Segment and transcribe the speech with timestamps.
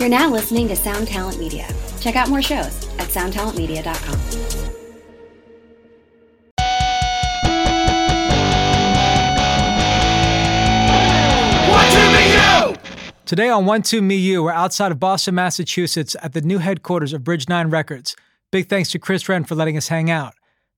[0.00, 1.68] You're now listening to Sound Talent Media.
[2.00, 4.16] Check out more shows at soundtalentmedia.com.
[13.26, 17.12] Today on One Two Me You, we're outside of Boston, Massachusetts at the new headquarters
[17.12, 18.16] of Bridge 9 Records.
[18.50, 20.32] Big thanks to Chris Wrenn for letting us hang out.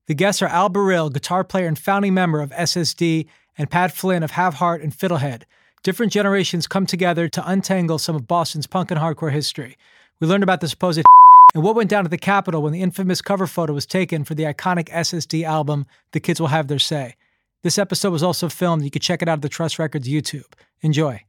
[0.08, 4.24] The guests are Al Barile, guitar player and founding member of SSD, and Pat Flynn
[4.24, 5.44] of Have Heart and Fiddlehead.
[5.82, 9.76] Different generations come together to untangle some of Boston's punk and hardcore history.
[10.20, 11.02] We learned about the supposed
[11.54, 14.34] and what went down at the Capitol when the infamous cover photo was taken for
[14.34, 17.16] the iconic SSD album, The Kids Will Have Their Say.
[17.64, 18.84] This episode was also filmed.
[18.84, 20.52] You can check it out at the Trust Records YouTube.
[20.82, 21.24] Enjoy.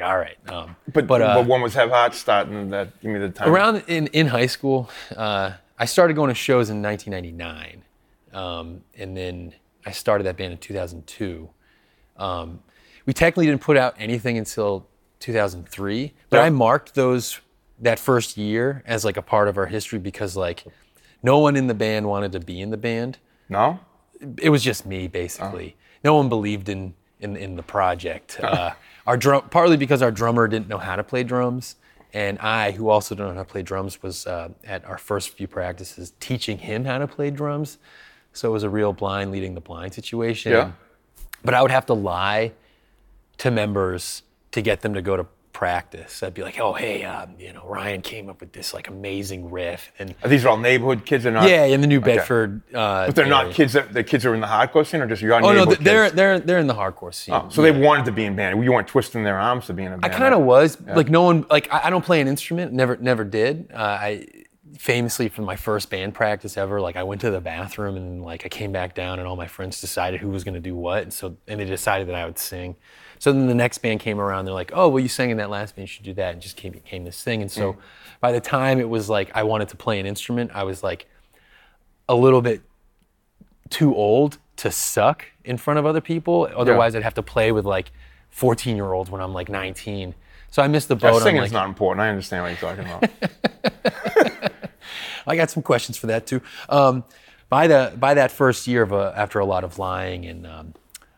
[0.00, 0.36] Like, all right.
[0.48, 2.70] Um, But, But, but, uh, when was Have Heart starting?
[2.70, 3.48] That give me the time.
[3.48, 7.82] around in, in high school, uh, I started going to shows in 1999.
[8.32, 11.48] Um, and then I started that band in 2002.
[12.18, 12.60] Um,
[13.06, 14.86] we technically didn't put out anything until
[15.20, 16.40] 2003, but.
[16.40, 17.40] I marked those
[17.78, 20.64] that first year as like a part of our history because like
[21.22, 23.18] no one in the band wanted to be in the band.
[23.48, 23.78] no.
[24.38, 25.76] it was just me basically.
[26.02, 28.38] No one believed in in, in the project.
[28.42, 28.72] Uh,
[29.06, 31.76] our drum partly because our drummer didn't know how to play drums,
[32.12, 35.30] and I, who also don't know how to play drums, was uh, at our first
[35.30, 37.78] few practices teaching him how to play drums.
[38.32, 40.52] So it was a real blind leading the blind situation.
[40.52, 40.72] Yeah.
[41.44, 42.52] But I would have to lie
[43.38, 46.22] to members to get them to go to practice.
[46.22, 49.50] I'd be like, "Oh, hey, um, you know, Ryan came up with this like amazing
[49.50, 51.24] riff," and These are all neighborhood kids.
[51.24, 51.48] They're not.
[51.48, 52.16] yeah, in the New Okay.
[52.16, 52.60] Bedford.
[52.74, 53.72] Uh, But they're not kids.
[53.72, 56.14] That the kids are in the hardcore scene, or just your Oh no, they're kids?
[56.14, 57.34] they're they're in the hardcore scene.
[57.34, 58.62] Oh, so they wanted to be in band.
[58.62, 60.04] You weren't twisting their arms to be in a band.
[60.04, 60.46] I kind of right?
[60.46, 62.74] was like no one like I, I don't play an instrument.
[62.74, 63.70] Never never did.
[63.72, 64.26] Uh, I
[64.78, 66.82] famously from my first band practice ever.
[66.82, 69.46] Like I went to the bathroom and like I came back down and all my
[69.46, 71.02] friends decided who was going to do what.
[71.02, 72.76] And so and they decided that I would sing.
[73.18, 74.44] So then the next band came around.
[74.44, 75.84] They're like, oh well, you sang in that last band.
[75.88, 76.32] You should do that.
[76.34, 77.42] And just came became this thing.
[77.42, 77.76] And so
[78.20, 81.06] by the time it was like I wanted to play an instrument, I was like
[82.08, 82.62] a little bit
[83.70, 86.48] too old to suck in front of other people.
[86.56, 87.90] Otherwise, I'd have to play with like
[88.30, 90.14] 14 year olds when I'm like 19.
[90.50, 91.16] So I missed the Yeah, boat.
[91.16, 92.00] on, singing's like, not important.
[92.02, 94.52] I understand what you're talking about.
[95.26, 96.40] I got some questions for that too.
[96.68, 97.04] Um,
[97.48, 100.74] by the by that first year of a, after a lot of lying and um,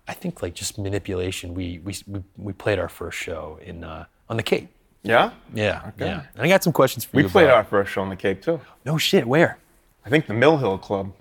[0.09, 4.07] I think like just manipulation, we we we, we played our first show in uh,
[4.29, 4.69] on the Cape.
[5.03, 5.31] yeah.
[5.55, 6.23] Yeah, yeah.
[6.35, 7.29] And I got some questions for We you.
[7.29, 8.61] We played about- our first show on the Cape too.
[8.85, 9.27] No shit.
[9.27, 9.59] Where?
[10.05, 11.13] I think the Mill Hill Club.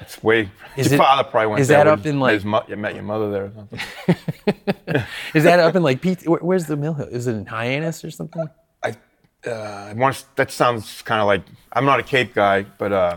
[0.00, 0.50] It's way.
[0.76, 2.76] Is your it- father probably went is there that up in, like- His mo- you
[2.76, 3.80] met your mother there or something.
[5.34, 6.26] Is that up in like Pete?
[6.26, 7.06] Where, where's the Mill Hill?
[7.08, 8.48] Is it in Hyannis or something?
[8.82, 8.94] I,
[9.46, 13.16] uh, I want that sounds kind of like I'm not a Cape guy, but uh,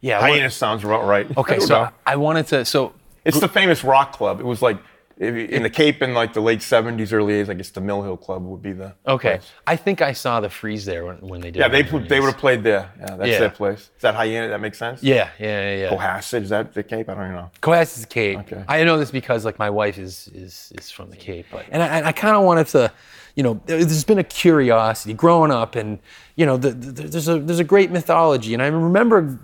[0.00, 0.20] Yeah.
[0.20, 1.26] I Hyannis sounds about right.
[1.36, 1.90] Okay, don't so know.
[2.06, 2.64] I wanted to.
[2.64, 2.92] So
[3.28, 4.40] It's the famous rock club.
[4.40, 4.78] It was like
[5.20, 7.48] in the Cape in like the late 70s, early 80s.
[7.48, 8.94] I guess the Mill Hill Club would be the.
[9.04, 9.38] Okay.
[9.38, 9.50] place.
[9.66, 11.58] I think I saw the freeze there when, when they did.
[11.58, 12.92] Yeah, they they would have played there.
[13.00, 13.38] Yeah, that's Yeah.
[13.40, 13.80] their place.
[13.96, 14.50] Is that Hyannis?
[14.50, 15.02] That makes sense.
[15.02, 15.76] Yeah, yeah, yeah.
[15.82, 15.96] yeah.
[15.96, 17.08] Cohasset, is that the Cape?
[17.08, 17.50] I don't even know.
[17.60, 18.38] Cohasset is the Cape.
[18.40, 18.62] Okay.
[18.68, 21.82] I know this because like my wife is is is from the Cape, but and
[21.82, 22.92] I, I kind of wanted to,
[23.34, 25.98] you know, there- there's been a curiosity growing up, and
[26.36, 29.40] you know, the, the, there's a there's a great mythology, and I remember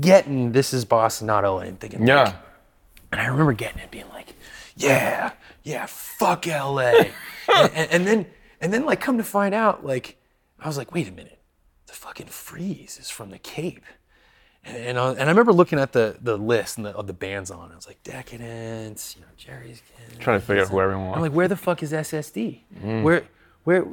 [0.00, 2.32] getting this is Boston, not LA, and thinking, like, Yeah.
[3.12, 4.34] And I remember getting it, being like,
[4.76, 6.92] yeah, yeah, fuck LA.
[7.54, 8.26] and, and, and then
[8.60, 10.16] and then like come to find out, like
[10.58, 11.40] I was like, wait a minute,
[11.86, 13.84] the fucking freeze is from the Cape.
[14.64, 17.12] And, and, I, and I remember looking at the the list and the, of the
[17.12, 17.72] bands on it.
[17.72, 19.82] I was like, Decadence, you know, Jerry's.
[19.96, 20.18] Kids.
[20.18, 21.16] Trying to figure out who everyone was.
[21.16, 22.60] I'm like, where the fuck is SSD?
[22.82, 23.02] Mm.
[23.02, 23.24] Where,
[23.64, 23.86] where?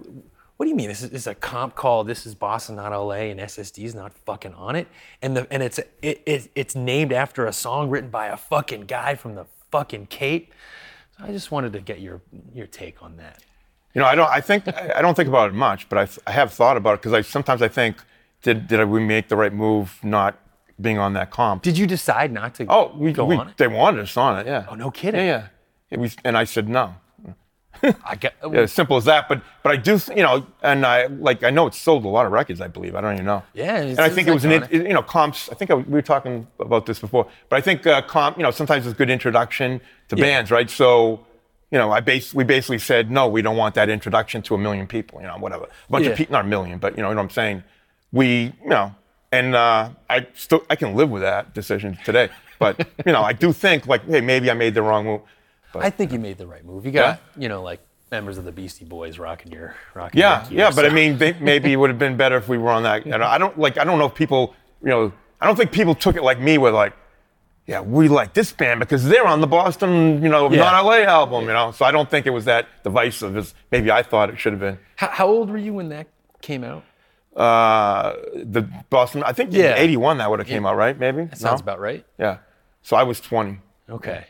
[0.60, 0.90] What do you mean?
[0.90, 2.04] This is, this is a comp call.
[2.04, 4.90] This is Boston, not LA, and SSD is not fucking on it.
[5.22, 8.82] And the and it's it, it it's named after a song written by a fucking
[8.82, 10.54] guy from the fucking Cape.
[11.18, 12.20] So I just wanted to get your
[12.54, 13.42] your take on that.
[13.94, 14.30] You know, I don't.
[14.30, 17.04] I think I don't think about it much, but I, I have thought about it
[17.04, 18.04] because I sometimes I think,
[18.42, 20.38] did did we make the right move not
[20.82, 21.64] being on that comp?
[21.64, 23.56] Did you decide not to oh, we, go we on it?
[23.56, 24.46] they wanted us on it.
[24.46, 24.66] Yeah.
[24.70, 25.26] Oh, no kidding.
[25.26, 25.48] Yeah,
[25.90, 26.10] yeah.
[26.26, 26.96] And I said no.
[28.04, 29.30] I get, Yeah, as simple as that.
[29.30, 32.26] But but I do, you know, and I like I know it sold a lot
[32.26, 32.60] of records.
[32.62, 33.44] I believe I don't even know.
[33.54, 34.72] Yeah, it's- and I think it was an iconic.
[34.72, 35.50] in- you know comps.
[35.50, 38.38] I think I, we were talking about this before, but I think uh, comp.
[38.38, 39.80] You know, sometimes it's a good introduction
[40.10, 40.24] to Yeah.
[40.24, 40.70] bands, right?
[40.70, 41.26] So.
[41.72, 44.58] You know, I base, we basically said, no, we don't want that introduction to a
[44.58, 45.66] million people, you know, whatever.
[45.66, 46.14] A bunch Yeah.
[46.14, 47.64] of people, not a million, but you know what I'm saying?
[48.12, 48.96] We, you know,
[49.32, 52.30] and uh, I still, I can live with that decision today.
[52.58, 55.22] But, you know, I do think like, hey, maybe I made the wrong move.
[55.76, 56.86] I think you made the right move.
[56.86, 57.80] You got, you know, like
[58.12, 61.34] members of the Beastie Boys rocking your rocking Yeah, your yeah, but I mean, they,
[61.34, 63.06] maybe it would have been better if we were on that.
[63.06, 63.78] And I don't like.
[63.78, 66.58] I don't know if people, you know, I don't think people took it like me,
[66.58, 66.94] with like,
[67.68, 70.58] yeah, we like this band because they're on the Boston, you know, Yeah.
[70.58, 71.72] not LA album, you know.
[71.72, 74.60] So I don't think it was that divisive as maybe I thought it should have
[74.60, 74.80] been.
[74.96, 76.08] how, how old were you when that
[76.42, 76.84] came out?
[77.36, 79.74] Uh, the Boston, I think Yeah.
[79.76, 80.98] in '81 that would have came out, right?
[80.98, 81.26] Maybe.
[81.26, 81.64] That sounds No?
[81.66, 82.04] about right.
[82.18, 82.38] Yeah.
[82.82, 83.60] So I was 20.
[83.90, 84.26] Okay.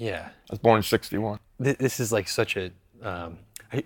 [0.00, 0.28] Yeah.
[0.28, 1.38] I was born in '61.
[1.62, 2.70] Th- This is like such a.
[3.02, 3.38] Um,
[3.72, 3.84] I,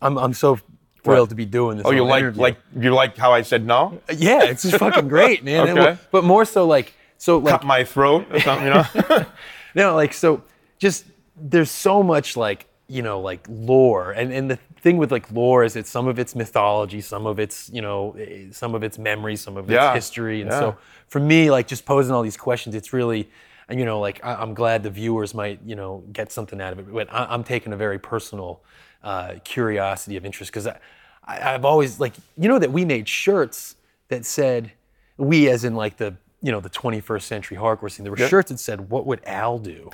[0.00, 0.58] I'm I'm so
[1.02, 1.86] thrilled to be doing this.
[1.86, 2.42] Oh, you like interview.
[2.42, 4.00] like you like how I said no?
[4.16, 5.68] Yeah, it's just fucking great, man.
[5.78, 5.98] Okay.
[6.10, 9.26] but more so like so like Cut my throat or something, you know?
[9.74, 10.42] No, like so
[10.78, 11.04] just
[11.36, 14.12] there's so much like, you know, like lore.
[14.12, 17.38] And and the thing with like lore is that some of it's mythology, some of
[17.38, 20.42] it's, you know, eh, some of it's memory, some of it's Yeah, history.
[20.42, 20.60] And yeah.
[20.60, 20.76] so
[21.08, 23.28] for me, like just posing all these questions, it's really
[23.70, 26.72] and you know, like I, I'm glad the viewers might, you know, get something out
[26.74, 26.92] of it.
[26.92, 28.60] But I, I'm taking a very personal
[29.02, 30.78] uh, curiosity of interest because I,
[31.24, 33.76] I, I've always like, you know, that we made shirts
[34.08, 34.72] that said,
[35.16, 38.04] we as in like the, you know, the 21st century hardcore scene.
[38.04, 39.90] There were shirts that said, "What would Al do?"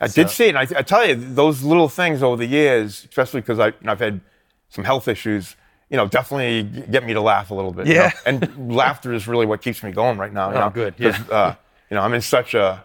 [0.00, 0.48] I did see it.
[0.54, 3.92] And I, I tell you, those little things over the years, especially because you know,
[3.92, 4.20] I've had
[4.68, 5.56] some health issues,
[5.88, 7.86] you know, definitely get me to laugh a little bit.
[7.86, 8.08] you Yeah.
[8.08, 8.10] know?
[8.26, 10.50] And laughter is really what keeps me going right now.
[10.50, 10.70] You Oh, know?
[10.70, 11.18] good, yeah.
[11.30, 11.54] Uh,
[11.90, 12.84] you know, I'm in such a,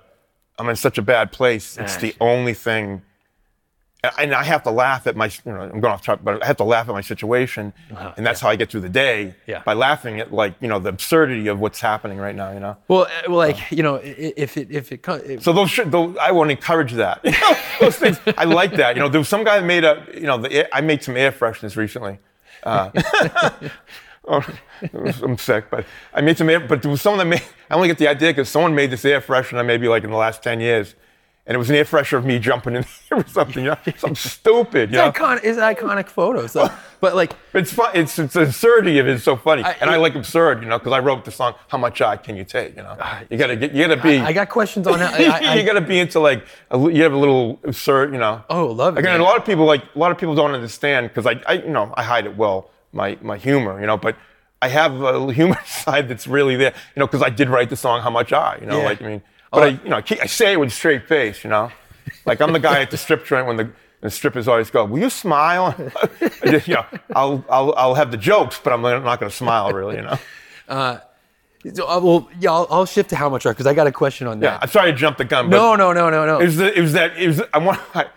[0.62, 1.75] I'm in such a bad place.
[1.78, 3.02] It's the only thing.
[4.18, 6.48] And I have to laugh at my, you know, I'm going off track, but I
[6.48, 7.72] have to laugh at my situation,
[8.18, 9.62] and that's how I get through the day Uh-huh, Yeah.
[9.63, 12.52] by laughing at like, you know, the absurdity of what's happening right now.
[12.52, 12.78] You know.
[12.88, 15.92] Well, uh, well, like you know, if it if it, co- if, So those, should,
[15.92, 17.19] those I want to encourage that.
[17.24, 18.96] You know, those things, I like that.
[18.96, 21.16] You know, there was some guy that made a, you know, the, I made some
[21.18, 22.18] air fresheners recently.
[22.63, 22.90] Uh,
[24.27, 24.45] oh,
[25.23, 27.88] I'm sick, but I made some air, but there was someone that made, I only
[27.88, 30.59] get the idea because someone made this air freshener maybe like in the last 10
[30.59, 30.95] years.
[31.47, 33.77] And it was an air freshener of me jumping in there or something, you know,
[33.97, 35.07] something stupid, you know.
[35.07, 36.45] it's iconic, it's an iconic photo.
[36.45, 36.69] So,
[37.00, 37.89] but like, It's fun.
[37.95, 40.69] It's, it's the absurdity of it is so funny, I- and I like absurd, you
[40.69, 43.24] know, because I wrote the song "How Much Art Can You Take." You know, ah,
[43.29, 44.19] you gotta get, you gotta be.
[44.19, 45.07] I got questions on how.
[45.13, 48.19] I, I, you got to be into like a, you have a little absurd, you
[48.19, 48.44] know.
[48.51, 49.21] Oh, love it, Again, man.
[49.21, 51.69] a lot of people like a lot of people don't understand because I, I, you
[51.69, 54.15] know, I hide it well, my my humor, you know, but
[54.61, 57.75] I have a humor side that's really there, you know, because I did write the
[57.77, 58.85] song "How Much Art," you know, Yeah.
[58.85, 59.21] like I mean,
[59.51, 61.71] but I, you know, I, keep, I say it with a straight face, you know,
[62.25, 63.69] like I'm the guy at the strip joint when the.
[64.03, 65.75] The strippers always go, "Will you smile?"
[66.43, 66.85] Just, you know,
[67.15, 70.17] I'll, I'll, I'll have the jokes, but I'm not going to smile, really, you know.
[70.67, 73.91] so, uh, well, yeah, I'll, I'll shift to how much art because I got a
[73.91, 74.45] question on that.
[74.53, 74.59] Yeah.
[74.59, 76.39] I'm sorry to jump the gun, but no, no, no, no, no.
[76.39, 77.15] It was, the, it was that.
[77.15, 77.43] It was.
[77.53, 77.79] I want.
[77.93, 78.07] I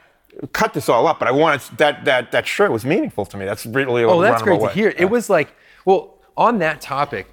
[0.53, 2.05] cut this all up, but I wanted that.
[2.05, 3.45] That that shirt was meaningful to me.
[3.45, 4.05] That's really.
[4.05, 4.95] Oh, that's great to hear.
[4.97, 5.55] It was like,
[5.85, 7.29] well, on that topic,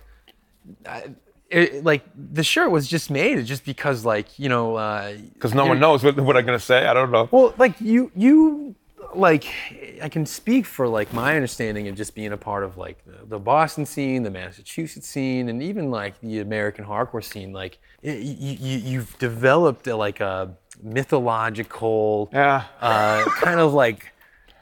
[0.87, 1.05] I,
[1.49, 5.65] it, like the shirt was just made just because, like, you know, uh, because no
[5.65, 6.85] one knows what, what I'm gonna say.
[6.87, 7.27] I don't know.
[7.31, 8.75] Well, like you, you,
[9.13, 9.45] like
[10.01, 13.25] I can speak for like my understanding of just being a part of like the,
[13.25, 17.51] the Boston scene, the Massachusetts scene, and even like the American hardcore scene.
[17.51, 22.63] Like y- y- you, you've developed a, like a mythological, Yeah.
[22.81, 24.13] uh, kind of like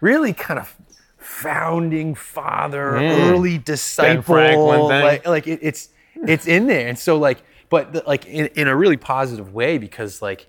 [0.02, 0.76] really kind of
[1.18, 4.88] founding father, early disciple.
[4.88, 5.90] Like, like it, it's
[6.28, 9.78] it's in there, and so like, but the, like in, in a really positive way
[9.78, 10.48] because like.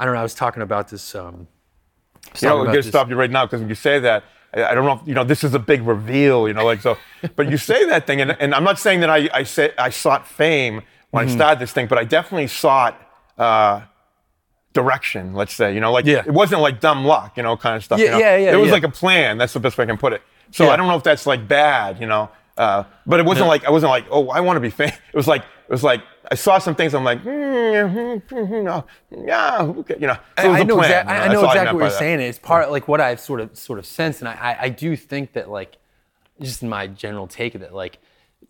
[0.00, 0.20] I don't know.
[0.20, 1.12] I was talking about this.
[1.16, 1.48] Um,
[2.40, 4.22] you know, I'm gonna stop you right now because when you say that,
[4.54, 4.92] I, I don't know.
[5.02, 6.46] if You know, this is a big reveal.
[6.46, 6.96] You know, like so.
[7.34, 9.90] But you say that thing, and, and I'm not saying that I I say I
[9.90, 11.32] sought fame when Mm-hmm.
[11.32, 12.94] I started this thing, but I definitely sought.
[13.36, 13.80] Uh,
[14.74, 16.22] direction let's say you know like Yeah.
[16.26, 18.18] it wasn't like dumb luck you know kind of stuff you Yeah, know?
[18.18, 18.74] yeah, yeah, there was yeah.
[18.74, 20.70] like a plan that's the best way i can put it so Yeah.
[20.72, 23.70] i don't know if that's like bad you know uh, but it wasn't like i
[23.70, 26.34] wasn't like oh i want to be famous it was like it was like i
[26.34, 28.84] saw some things i'm like mm, mm, mm, no,
[29.26, 31.64] yeah okay, you know so it I know, plan, exact- you I- I know exactly
[31.64, 31.98] meant what you're that.
[31.98, 32.20] saying.
[32.20, 34.96] It's part like what I've sort of sort of sensed, and I, I, I do
[34.96, 35.76] think that like
[36.40, 37.98] just my general take of it, like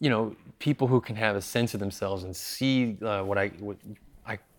[0.01, 3.49] you know, people who can have a sense of themselves and see uh, what I
[3.61, 3.95] what I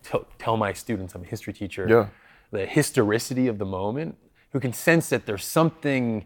[0.03, 1.15] t- tell my students.
[1.15, 1.87] I'm a history teacher.
[1.89, 2.07] Yeah.
[2.51, 4.17] The historicity of the moment,
[4.51, 6.25] who can sense that there's something,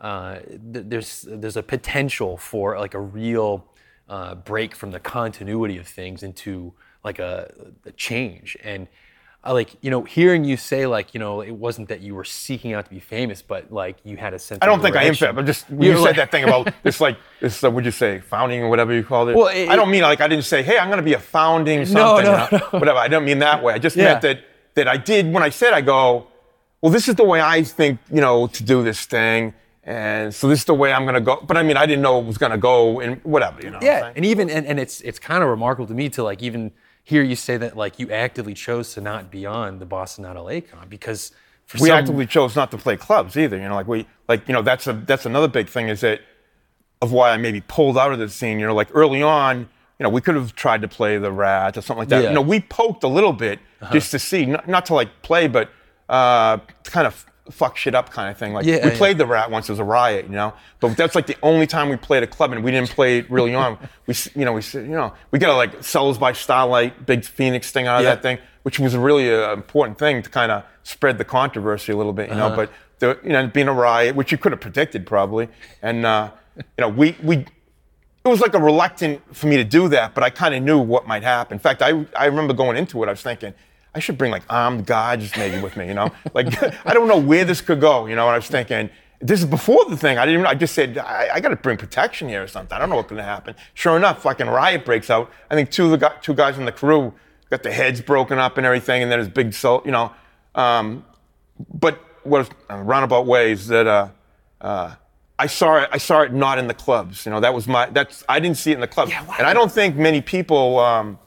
[0.00, 0.40] uh,
[0.72, 3.64] th- there's there's a potential for like a real
[4.08, 7.52] uh, break from the continuity of things into like a,
[7.86, 8.88] a change and.
[9.46, 12.24] I like you know hearing you say like you know it wasn't that you were
[12.24, 14.60] seeking out to be famous, but like you had a sense.
[14.62, 15.34] I don't think I am famous.
[15.36, 18.20] but just you like- said that thing about this, like this, uh, would you say
[18.20, 19.36] founding or whatever you called it?
[19.36, 21.18] Well, it- I don't mean like I didn't say, hey, I'm going to be a
[21.20, 22.78] founding something, no, you know, no.
[22.78, 22.98] whatever.
[22.98, 23.74] I don't mean that way.
[23.74, 24.04] I just Yeah.
[24.04, 24.38] meant that
[24.76, 26.26] that I did when I said I go,
[26.80, 29.52] well, this is the way I think, you know, to do this thing,
[29.84, 31.36] and so this is the way I'm going to go.
[31.46, 33.78] But I mean, I didn't know it was going to go and whatever, you know.
[33.82, 36.72] Yeah, and even and, and it's it's kind of remarkable to me to like even
[37.04, 40.36] hear you say that like you actively chose to not be on the Boston Not
[40.36, 41.30] LA con because
[41.66, 43.56] for we some- actively chose not to play clubs either.
[43.56, 46.20] You know, like we like you know that's a that's another big thing is that
[47.02, 48.58] of why I maybe pulled out of the scene.
[48.58, 49.60] You know, like early on,
[49.98, 52.16] you know, we could have tried to play the rat or something like that.
[52.16, 52.20] Yeah.
[52.22, 52.28] Uh-huh.
[52.30, 53.60] You know, we poked a little bit
[53.92, 55.68] just to see, not, not to like play, but
[56.08, 58.52] uh, to kind of fuck shit up kind of thing.
[58.54, 58.96] Like Yeah, we yeah.
[58.96, 60.54] played the rat once, it was a riot, you know.
[60.80, 63.30] But that's like the only time we played a club, and we didn't play it
[63.30, 63.78] really on.
[64.06, 67.70] We, you know, we, you know, we got a like Cells by Starlight, big Phoenix
[67.70, 68.14] thing out of Yeah.
[68.14, 71.96] that thing, which was really an important thing to kind of spread the controversy a
[71.96, 72.46] little bit, you know.
[72.46, 72.56] Uh-huh.
[72.56, 72.70] But
[73.00, 75.48] the, you know, being a riot, which you could have predicted probably,
[75.82, 77.38] and uh, you know, we we
[78.24, 80.78] it was like a reluctant for me to do that, but I kind of knew
[80.78, 81.56] what might happen.
[81.56, 83.52] In fact, I I remember going into it, I was thinking
[83.94, 86.46] I should bring like armed guards maybe with me, you know, like
[86.86, 88.26] I don't know where this could go, you know.
[88.26, 90.18] And I was thinking this is before the thing.
[90.18, 90.40] I didn't.
[90.40, 92.74] even I just said I, I got to bring protection here or something.
[92.74, 93.54] I don't know what's going to happen.
[93.74, 95.30] Sure enough, fucking riot breaks out.
[95.50, 97.14] I think two of the two guys in the crew
[97.50, 100.12] got their heads broken up and everything, and then there's big so you know.
[100.54, 101.04] Um,
[101.72, 104.08] but what uh, roundabout ways that uh,
[104.60, 104.94] uh,
[105.38, 105.88] I saw it.
[105.92, 107.24] I saw it not in the clubs.
[107.26, 107.86] You know, that was my.
[107.90, 109.24] That's I didn't see it in the clubs, Yeah.
[109.38, 110.78] and I don't think many people.
[110.80, 111.18] Um,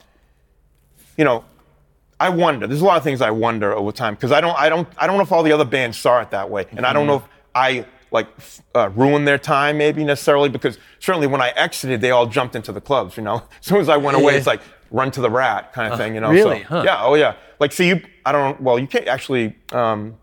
[1.18, 1.44] you know,
[2.20, 2.66] I wonder.
[2.68, 4.58] There's a lot of things I wonder over time because I don't.
[4.58, 4.88] I don't.
[4.98, 7.06] I don't know if all the other bands saw it that way, and I don't
[7.08, 11.50] know if I like f- uh, ruined their time maybe necessarily because certainly when I
[11.50, 13.18] exited, they all jumped into the clubs.
[13.18, 15.92] You know, as soon as I went away, it's like run to the rat kind
[15.94, 16.16] of thing.
[16.16, 16.62] You know, really?
[16.64, 16.82] So, Huh.
[16.86, 17.04] yeah.
[17.04, 17.36] Oh yeah.
[17.60, 18.02] Like see you.
[18.26, 18.60] I don't.
[18.62, 19.56] Well, you can't actually.
[19.72, 20.18] Um,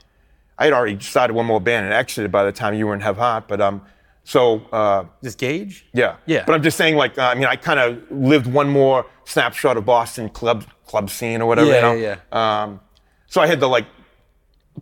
[0.59, 3.01] I had already started one more band and exited by the time you were in
[3.01, 3.83] Have Heart, but um,
[4.25, 5.87] so uh, This Gage?
[5.93, 6.45] yeah, Yeah.
[6.47, 9.76] But I'm just saying, like, uh, I mean, I kind of lived one more snapshot
[9.76, 11.71] of Boston club club scene or whatever.
[11.71, 12.16] Yeah, you know?
[12.33, 12.81] yeah, Um,
[13.26, 13.87] so I had the like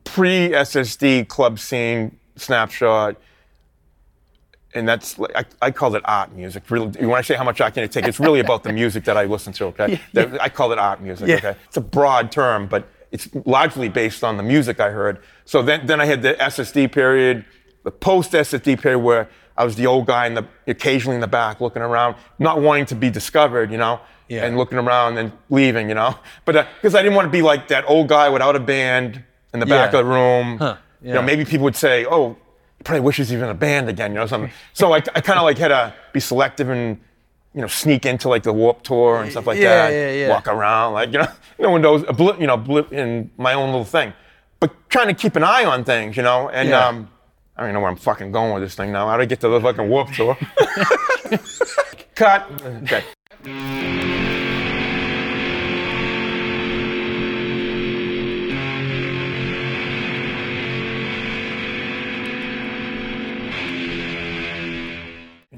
[0.05, 3.17] pre SSD club scene snapshot,
[4.75, 6.71] and that's like I, I call it art music.
[6.71, 9.05] Really, when I say how much art can it take, it's really about the music
[9.05, 9.67] that I listen to.
[9.67, 11.29] Okay, That- I call it art music.
[11.29, 11.37] Yeah.
[11.37, 15.19] Okay, it's a broad term, but it's largely based on the music I heard.
[15.45, 17.45] So then, then I had the SSD period,
[17.85, 21.27] the post SSD period where I was the old guy in the occasionally in the
[21.27, 24.45] back looking around, not wanting to be discovered, you know, Yeah.
[24.45, 26.15] and looking around and leaving, you know.
[26.45, 29.23] But because I didn't want to be like that old guy without a band
[29.53, 29.99] in the back Yeah.
[30.01, 30.59] of the room.
[30.59, 32.37] Huh, You know, maybe people would say, "Oh,
[32.79, 34.53] he probably wishes he was in a band again," you know, something.
[34.73, 36.99] so I, I kind of like had to be selective and
[37.55, 39.93] you know sneak into like the Warp Tour and stuff like Yeah, that.
[39.93, 40.29] yeah, yeah.
[40.31, 41.27] Walk around like you know,
[41.59, 44.13] you know, windows, a blip, you know, blip in my own little thing.
[44.61, 46.87] But trying to keep an eye on things, you know, and Yeah.
[46.87, 47.09] um,
[47.55, 49.09] I don't even know where I'm fucking going with this thing now.
[49.09, 50.39] How do I get to the fucking Warp Tour?
[52.15, 52.51] Cut.
[52.83, 53.05] Okay.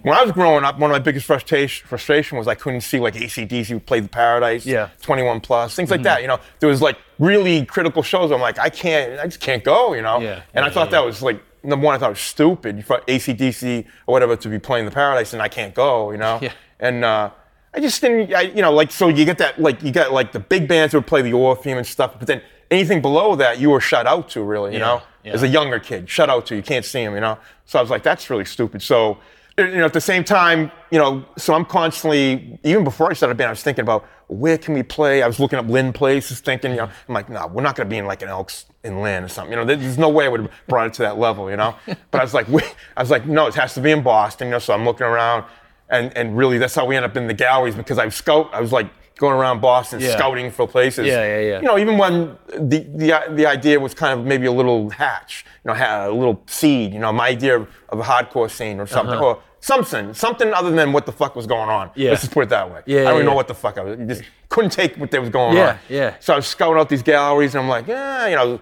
[0.02, 2.98] When I was growing up, one of my biggest frustration, frustration was I couldn't see
[2.98, 4.88] like ACDC play the Paradise, Yeah.
[5.00, 6.04] 21 Plus, things like mm-hmm.
[6.04, 6.22] that.
[6.22, 8.32] You know, there was like really critical shows.
[8.32, 9.94] I'm like, I can't, I just can't go.
[9.94, 10.42] You know, Yeah.
[10.54, 11.94] and I thought that was like number one.
[11.94, 15.42] I thought it was stupid for ACDC or whatever to be playing the Paradise and
[15.42, 16.10] I can't go.
[16.10, 16.52] You know, Yeah.
[16.80, 17.30] and uh,
[17.74, 20.32] I just didn't, I, you know, like so you get that like you got like
[20.32, 23.58] the big bands who would play the Orpheum and stuff, but then anything below that
[23.58, 24.72] you were shut out to really.
[24.74, 25.32] You Yeah, know, yeah.
[25.32, 26.56] as a younger kid, shut out to.
[26.56, 27.38] You can't see them, you know.
[27.66, 28.82] So I was like, that's really stupid.
[28.82, 29.18] So,
[29.58, 33.36] you know, at the same time, you know, so I'm constantly, even before I started
[33.36, 35.22] band, I was thinking about where can we play.
[35.22, 37.88] I was looking up Lynn places, thinking, you know, I'm like, no, we're not going
[37.88, 39.52] to be in like an Elks in Lynn or something.
[39.52, 41.74] You know, there's no way I would have brought it to that level, you know.
[42.10, 44.48] But I was like, wait, I was like, no, it has to be in Boston.
[44.48, 45.44] You know, so I'm looking around,
[45.88, 48.50] and and really, that's how we end up in the galleries because I've scout.
[48.52, 50.16] I was like going around Boston Yeah.
[50.16, 51.06] scouting for places.
[51.06, 51.56] Yeah, yeah, yeah.
[51.60, 55.44] You know, even when the, the the idea was kind of maybe a little hatch,
[55.64, 59.18] you know, a little seed, you know, my idea of, a hardcore scene or something,
[59.18, 61.86] or something, something other than what the fuck was going on.
[61.86, 61.94] Uh-huh.
[61.96, 62.10] Yeah.
[62.10, 62.82] Let's just put it that way.
[62.86, 63.98] Yeah, I don't yeah, even know what the fuck I was.
[64.08, 65.78] Just couldn't take what they was going Yeah, on.
[65.88, 65.96] yeah.
[66.00, 66.14] yeah.
[66.20, 68.60] So I was scouting out these galleries, and I'm like, yeah, you know,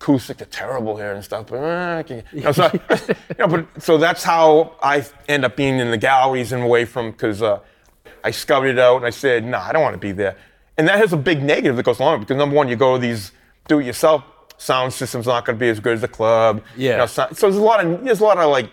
[0.00, 2.70] acoustic are terrible here and stuff, but I can, you know, so,
[3.08, 6.84] you know, but so that's how I end up being in the galleries and away
[6.84, 7.58] from because uh,
[8.28, 10.34] I scouted it out and I said, no, I don't want to be there,
[10.76, 12.76] and that has a big negative that goes along with it, because number one, you
[12.76, 13.32] go to these
[13.68, 14.22] do-it-yourself
[14.58, 16.62] sound systems not going to be as good as the club.
[16.76, 16.90] Yeah.
[16.92, 18.70] You know, so, so there's a lot of there's a lot of like.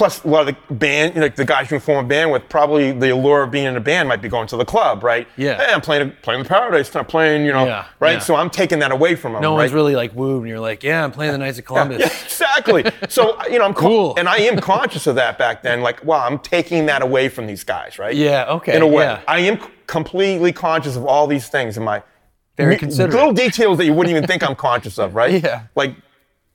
[0.00, 2.90] Plus, a lot of the band, like the guys you form a band with, probably
[2.90, 5.28] the allure of being in a band might be going to the club, right?
[5.36, 5.58] Yeah.
[5.62, 8.12] Hey, I'm playing, playing the Paradise, I'm playing, you know, Yeah, right?
[8.14, 8.18] yeah.
[8.20, 9.42] So I'm taking that away from them.
[9.42, 9.64] No right?
[9.64, 11.98] one's really like wooed, and you're like, yeah, I'm playing the Knights of Columbus.
[12.00, 12.90] Yeah, exactly.
[13.10, 14.14] So you know, I'm co- Cool.
[14.16, 15.82] and I am conscious of that back then.
[15.82, 18.16] Like, wow, I'm taking that away from these guys, right?
[18.16, 19.20] Yeah, okay, In a way, yeah.
[19.28, 22.02] I am completely conscious of all these things in my
[22.56, 25.42] Very little details that you wouldn't even think I'm conscious of, right?
[25.44, 25.64] Yeah.
[25.74, 25.94] Like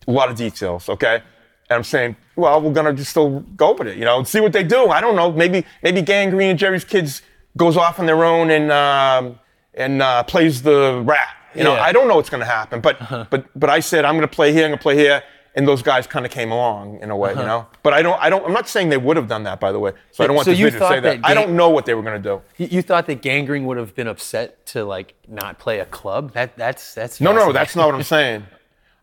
[0.07, 0.89] a lot of details.
[0.89, 1.21] Okay.
[1.69, 4.39] And I'm saying, well, we're gonna just still go with it, you know, and see
[4.39, 4.87] what they do.
[4.87, 5.31] I don't know.
[5.31, 7.21] Maybe maybe Gang Green and Jerry's Kids
[7.57, 9.39] goes off on their own and um,
[9.73, 11.77] and uh, plays the rat You know, Yeah.
[11.79, 11.89] Uh-huh.
[11.89, 14.35] I don't know what's going to happen, but but but I said I'm going to
[14.35, 15.23] play here, I'm going to play here,
[15.55, 17.65] and those guys kind of came along in a way, you know.
[17.81, 19.79] But I don't, I don't, I'm not saying they would have done that, by the
[19.79, 19.93] way.
[20.11, 21.21] So I don't want So this you video to say that.
[21.21, 22.41] that I don't know what they were going to do.
[22.57, 25.85] You, you thought that Gang Green would have been upset to like not play a
[25.85, 26.33] club?
[26.33, 28.43] That that's that's No, no, that's not what I'm saying.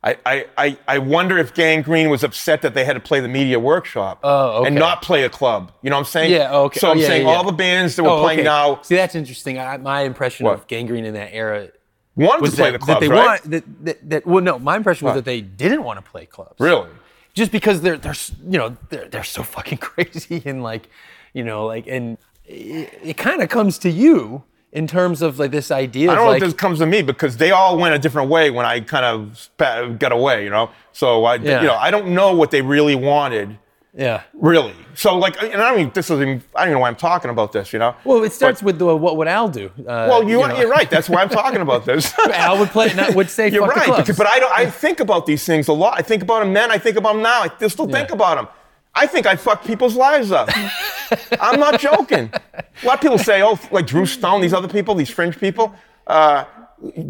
[0.05, 3.29] I, I, I, wonder if Gang Green was upset that they had to play the
[3.29, 5.71] media workshop Oh, and not play a club.
[5.81, 6.33] You know what I'm saying?
[6.33, 6.81] Yeah, oh, okay.
[6.81, 7.33] So Oh, I'm yeah, saying yeah.
[7.33, 8.45] all the bands that were Oh, playing okay.
[8.45, 9.59] now See, that's interesting.
[9.61, 10.55] I, my impression What?
[10.55, 11.69] of Gang Green in that era
[12.17, 13.25] wanted was to play that, the clubs, that they right?
[13.25, 14.27] want that, that, that.
[14.27, 15.25] Well, no, my impression was What?
[15.25, 16.57] that they didn't want to play clubs.
[16.59, 16.89] Really?
[17.35, 20.89] Just because they're they're you know they're they're so fucking crazy and like
[21.33, 25.50] you know like and it, it kind of comes to you in terms of like
[25.50, 27.95] this idea I don't know like if this comes to me because they all went
[27.95, 30.71] a different way when I kind of got away, you know.
[30.93, 31.61] So I, Yeah.
[31.61, 33.59] you know, I don't know what they really wanted,
[33.95, 34.23] yeah.
[34.33, 34.75] really.
[34.95, 36.97] So like, and I don't mean this is even, I don't even know why I'm
[36.97, 37.95] talking about this, you know.
[38.05, 39.67] Well, it starts with the, what would Al do?
[39.81, 40.59] Uh, Well, you, know.
[40.59, 40.88] you're right.
[40.88, 42.12] That's why I'm talking about this.
[42.33, 42.93] Al would play.
[42.95, 44.52] Not, would say You're fuck the right, because, but I don't.
[44.55, 45.99] I think about these things a lot.
[45.99, 46.71] I think about them then.
[46.71, 47.43] I think about them now.
[47.43, 48.14] I still think Yeah.
[48.14, 48.49] about them.
[48.95, 50.51] I think I fuck people's lives up.
[51.41, 52.31] I'm not joking.
[52.55, 55.75] A lot of people say, oh, like Drew Stone, these other people, these fringe people,
[56.07, 56.45] uh,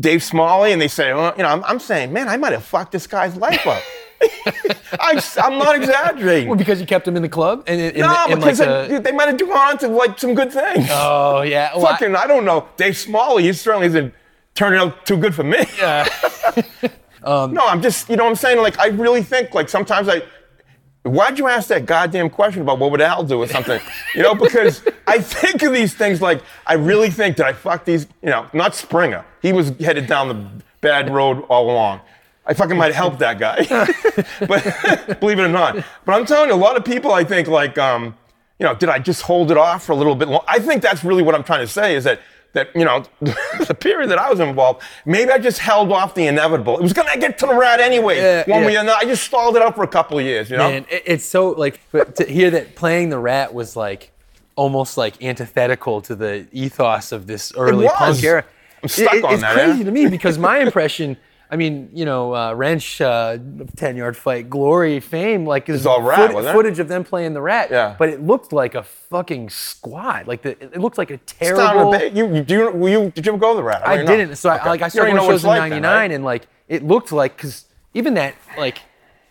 [0.01, 2.65] Dave Smalley, and they say, oh, you know, I'm, I'm saying, man, I might have
[2.65, 3.83] fucked this guy's life up.
[5.01, 6.49] I, am not exaggerating.
[6.49, 8.95] Well, because you kept him in the club and in, no, in because like they,
[8.95, 10.87] the, they might have gone on to like some good things.
[10.91, 12.69] oh yeah, well, Fucking, I, don't know.
[12.77, 14.15] Dave Smalley, he certainly isn't
[14.55, 15.65] turning out too good for me.
[15.79, 16.09] yeah.
[17.25, 18.59] No, I'm just, you know what I'm saying?
[18.59, 20.23] Like, I really think, like, sometimes I,
[21.03, 23.81] why'd you ask that goddamn question about what would Al do or something?
[24.15, 27.87] You know, because I think of these things like, I really think that I fucked
[27.87, 29.25] these, you know, not Springa.
[29.41, 32.01] He was headed down the bad road all along.
[32.45, 33.65] I fucking might help that guy.
[34.47, 35.77] but believe it or not.
[36.05, 38.17] But I'm telling you, a lot of people, I think, like, um,
[38.59, 40.45] you know, did I just hold it off for a little bit long?
[40.47, 42.21] I think that's really what I'm trying to say is that
[42.53, 46.27] that you know the period that I was involved, maybe I just held off the
[46.27, 46.79] inevitable.
[46.79, 48.19] It was gonna get to the rat anyway.
[48.19, 48.67] Yeah, one yeah.
[48.67, 48.99] way or another.
[49.01, 50.51] I just stalled it out for a couple of years.
[50.51, 50.69] You know.
[50.71, 51.81] Man, it, it's so like
[52.15, 54.11] to hear that playing the rat was like
[54.57, 57.95] almost like antithetical to the ethos of this early was.
[57.95, 58.45] punk era.
[58.83, 59.85] I'm stuck It- on it's that, crazy yeah.
[59.85, 61.17] to me because my impression.
[61.53, 63.37] I mean, you know, uh, wrench, uh,
[63.77, 66.57] ten yard fight, glory, fame, like is all Rat, foot- wasn't it?
[66.57, 67.71] footage of them playing the rat.
[67.71, 67.95] Yeah.
[67.99, 70.27] But it looked like a fucking squad.
[70.27, 71.93] Like the, it looked like a terrible.
[71.93, 72.15] a bit.
[72.15, 73.87] You, you, do you, were you, did you ever go to the rat?
[73.87, 74.07] I know.
[74.07, 74.37] didn't.
[74.37, 74.69] So I, Okay.
[74.71, 76.11] like I You started don't going to what shows it's in like then, '99, right?
[76.15, 78.79] and like it looked like because even that like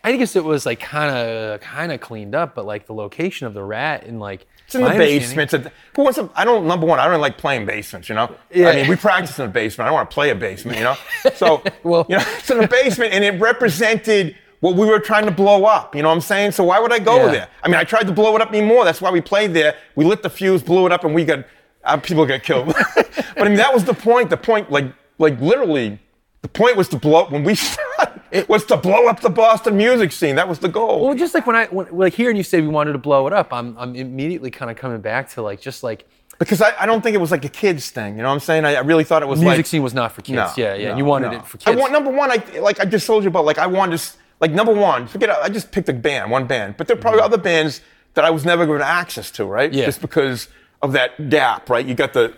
[0.04, 3.48] I guess it was like kind of kind of cleaned up, but like the location
[3.48, 5.52] of the rat and like It's in the basement.
[5.52, 8.14] It's a- Who wants to, I don't, number one, I don't like playing basements, you
[8.14, 8.34] know?
[8.50, 8.68] Yeah.
[8.70, 9.86] I mean, we practice in the basement.
[9.86, 10.96] I don't want to play a basement, you know?
[11.34, 15.24] So, Well- you know, it's in the basement and it represented what we were trying
[15.24, 16.52] to blow up, you know what I'm saying?
[16.52, 17.32] So why would I go Yeah.
[17.32, 17.48] there?
[17.64, 18.84] I mean, I tried to blow it up even more.
[18.84, 19.74] That's why we played there.
[19.96, 21.44] We lit the fuse, blew it up, and we got,
[21.84, 22.66] uh, people got killed.
[22.94, 24.30] but I mean, that was the point.
[24.30, 24.86] The point, like,
[25.18, 25.98] like literally,
[26.42, 27.54] the point was to blow, up when we
[28.30, 30.36] started, was to blow up the Boston music scene.
[30.36, 31.06] That was the goal.
[31.06, 33.32] Well, just like when I when, like hearing you say we wanted to blow it
[33.32, 36.06] up, I'm I'm immediately kind of coming back to like just like
[36.38, 38.16] Because I, I don't think it was like a kids thing.
[38.16, 38.64] You know what I'm saying?
[38.64, 40.36] I, I really thought it was music like scene was not for kids.
[40.36, 40.90] No, yeah, yeah.
[40.92, 41.38] no, you wanted no.
[41.38, 41.76] it for kids.
[41.76, 42.30] I want number one.
[42.30, 43.44] I like I just told you about.
[43.44, 45.06] Like I wanted to like number one.
[45.06, 45.30] Forget.
[45.30, 46.76] I just picked a band, one band.
[46.76, 47.80] But there are probably other bands
[48.14, 49.70] that I was never given access to, right?
[49.70, 49.78] Mm-hmm.
[49.78, 49.86] Yeah.
[49.86, 50.48] Just because
[50.82, 51.86] of that gap, right?
[51.86, 52.34] You got the,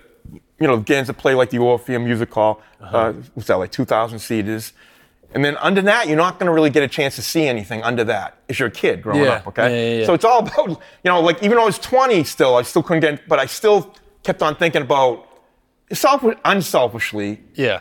[0.61, 2.61] you know, the bands that play like the Orpheum Music Hall.
[2.81, 2.97] Uh-huh.
[2.97, 3.73] uh what's that like?
[3.73, 4.73] Two thousand seaters.
[5.35, 7.83] And then under that, you're not going to really get a chance to see anything
[7.83, 9.31] under that if you're a kid growing Yeah.
[9.33, 9.69] up, okay?
[9.97, 10.07] Yeah, yeah.
[10.07, 12.83] So it's all about, you know, like even though I was 20 still, I still
[12.83, 13.93] couldn't get, but I still
[14.23, 15.27] kept on thinking about,
[15.93, 17.81] self, unselfishly, yeah.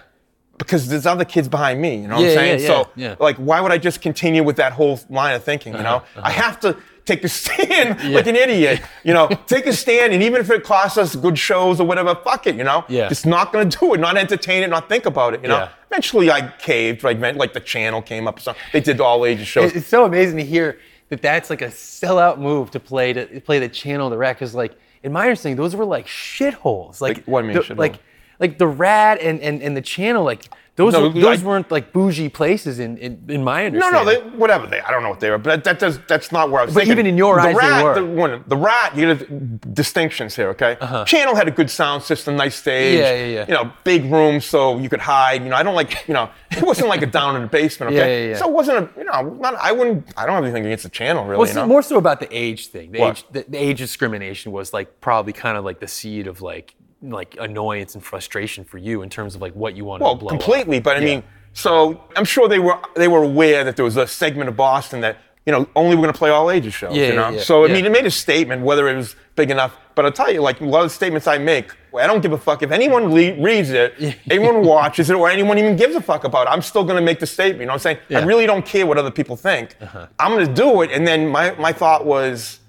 [0.58, 2.60] because there's other kids behind me, you know what I'm saying?
[2.62, 5.84] yeah, so, like, why would I just continue with that whole line of thinking, you
[5.84, 5.98] know?
[5.98, 9.28] Uh-huh, I have to take a stand like an idiot, you know?
[9.48, 12.56] take a stand, and even if it costs us good shows or whatever, fuck it,
[12.56, 12.86] you know?
[12.88, 13.10] Yeah.
[13.10, 15.70] Just not gonna do it, not entertain it, not think about it, you know?
[15.94, 19.74] Eventually I caved, like, like the channel came up, so they did all ages shows.
[19.76, 20.80] It's so amazing to hear
[21.10, 24.56] that that's like a sellout move to play to play the channel the rat because
[24.56, 27.00] like in my understanding those were like shitholes.
[27.00, 28.00] Like Like, what you mean the- like
[28.40, 31.70] like the rat and, and, and the channel like those No, were, those I- weren't
[31.70, 34.06] like bougie places in, in, in my No, understanding.
[34.06, 34.80] no, they, whatever they.
[34.82, 36.00] I don't know what they were, but that, that does.
[36.08, 36.74] That's not where I was.
[36.74, 36.94] But thinking.
[36.94, 37.94] even in your the eyes, they rat, were.
[37.94, 38.96] The, one, the rat.
[38.98, 40.78] You get distinctions here, okay?
[41.06, 43.00] Channel had a good sound system, nice stage.
[43.00, 43.14] Uh-huh.
[43.14, 43.46] Yeah, yeah, yeah.
[43.48, 45.44] You know, big room so you could hide.
[45.44, 46.08] You know, I don't like.
[46.08, 48.00] You know, it wasn't like a down in the basement, okay?
[48.00, 48.38] Yeah, yeah, yeah.
[48.40, 49.00] So it wasn't a.
[49.00, 50.12] You know, not, I wouldn't.
[50.18, 51.38] I don't have anything against the channel, really.
[51.40, 51.68] Well, you know?
[51.68, 52.92] more so about the age thing.
[52.94, 53.10] The What?
[53.18, 56.74] age, the, the age discrimination was like probably kind of like the seed of like
[57.04, 60.20] like annoyance and frustration for you in terms of like what you want Well, to
[60.20, 60.78] blow completely.
[60.78, 60.84] up.
[60.84, 61.06] But I Yeah.
[61.06, 64.56] mean, so I'm sure they were they were aware that there was a segment of
[64.56, 66.96] Boston that you know, only we're going to play all ages shows.
[66.96, 69.52] Yeah, you know, yeah, so I mean, it made a statement whether it was big
[69.52, 69.76] enough.
[69.94, 72.32] But I'll tell you, like a lot of the statements I make, I don't give
[72.32, 73.94] a fuck if anyone le- reads it,
[74.32, 76.52] anyone watches it, or anyone even gives a fuck about it.
[76.52, 77.60] I'm still going to make the statement.
[77.60, 77.98] You know what I'm saying?
[78.10, 78.14] I.
[78.16, 78.26] Uh-huh.
[78.26, 79.76] really don't care what other people think.
[80.18, 80.92] I'm going to do it.
[80.92, 82.60] And then my my thought was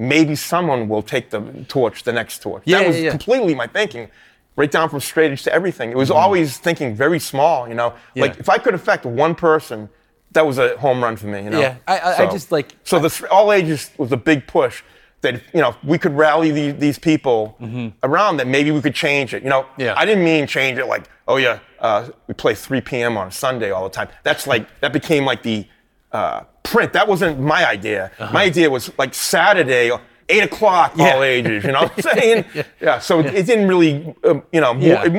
[0.00, 2.62] maybe someone will take the torch, the next torch.
[2.64, 3.10] Yeah, that was yeah, yeah.
[3.10, 4.08] completely my thinking,
[4.56, 5.90] right down from straight edge to everything.
[5.90, 7.92] It was always thinking very small, you know.
[8.16, 8.40] Like Mm-hmm.
[8.40, 9.88] If I could affect one person,
[10.32, 11.60] that was a home run for me, you know.
[11.60, 14.82] Yeah, I- I- I just, like- So the th- all ages was a big push.
[15.22, 17.54] That you know we could rally these, these people
[18.02, 19.42] around that maybe we could change it.
[19.42, 19.80] You know, Mm-hmm.
[19.82, 19.94] Yeah.
[19.94, 23.18] I didn't mean change it like oh yeah uh, we play 3 p.m.
[23.18, 24.08] on a Sunday all the time.
[24.22, 25.66] That's like that became like the
[26.12, 26.92] uh, print.
[26.92, 28.10] That wasn't my idea.
[28.32, 29.90] My idea was like Saturday.
[30.32, 31.22] Eight o'clock, all Uh-huh.
[31.22, 31.64] Ages.
[31.64, 32.44] You know what I'm saying?
[32.80, 33.00] yeah.
[33.00, 35.18] So it didn't really, um, you know, mor- Yeah.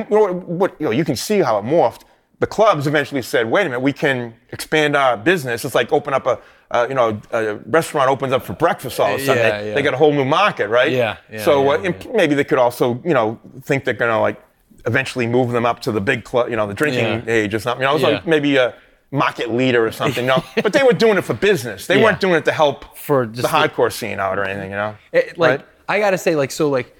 [0.58, 0.90] what you know.
[0.90, 2.00] You can see how it morphed.
[2.38, 5.66] The clubs eventually said, "Wait a minute, we can expand our business.
[5.66, 6.38] It's like open up a,
[6.70, 9.42] uh, you know, a restaurant opens up for breakfast all of a sudden.
[9.44, 9.74] Yeah, they, yeah.
[9.74, 10.90] they got a whole new market, right?
[10.90, 14.40] Yeah, yeah, so yeah, uh, maybe they could also, you know, think they're gonna like
[14.86, 17.34] eventually move them up to the big club, you know, the drinking Yeah.
[17.34, 17.82] age or something.
[17.82, 18.72] You know, it was like maybe a
[19.12, 20.24] market leader or something.
[20.24, 21.86] You know, but they were doing it for business.
[21.86, 22.04] They Yeah.
[22.04, 24.70] weren't doing it to help For the just the- hardcore scene out or anything.
[24.70, 25.66] You know, It, like Right?
[25.88, 26.96] I gotta say, like so, like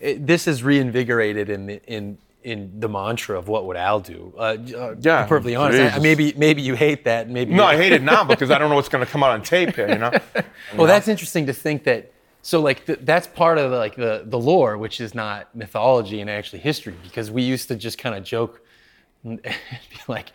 [0.00, 4.34] it, this is reinvigorated in the, in in the mantra of what would Al do.
[4.36, 4.40] Uh,
[4.76, 5.96] uh, Yeah, perfectly honest.
[5.96, 7.30] I- maybe maybe you hate that.
[7.30, 9.42] Maybe no, I hate it now because I don't know what's gonna come out on
[9.42, 9.88] tape here.
[9.88, 10.12] You know.
[10.76, 12.10] Well, that's interesting to think that.
[12.42, 16.20] So like th- that's part of the, like the the lore, which is not mythology
[16.20, 18.60] and actually history, because we used to just kind of joke,
[19.22, 19.50] and be
[20.08, 20.32] like,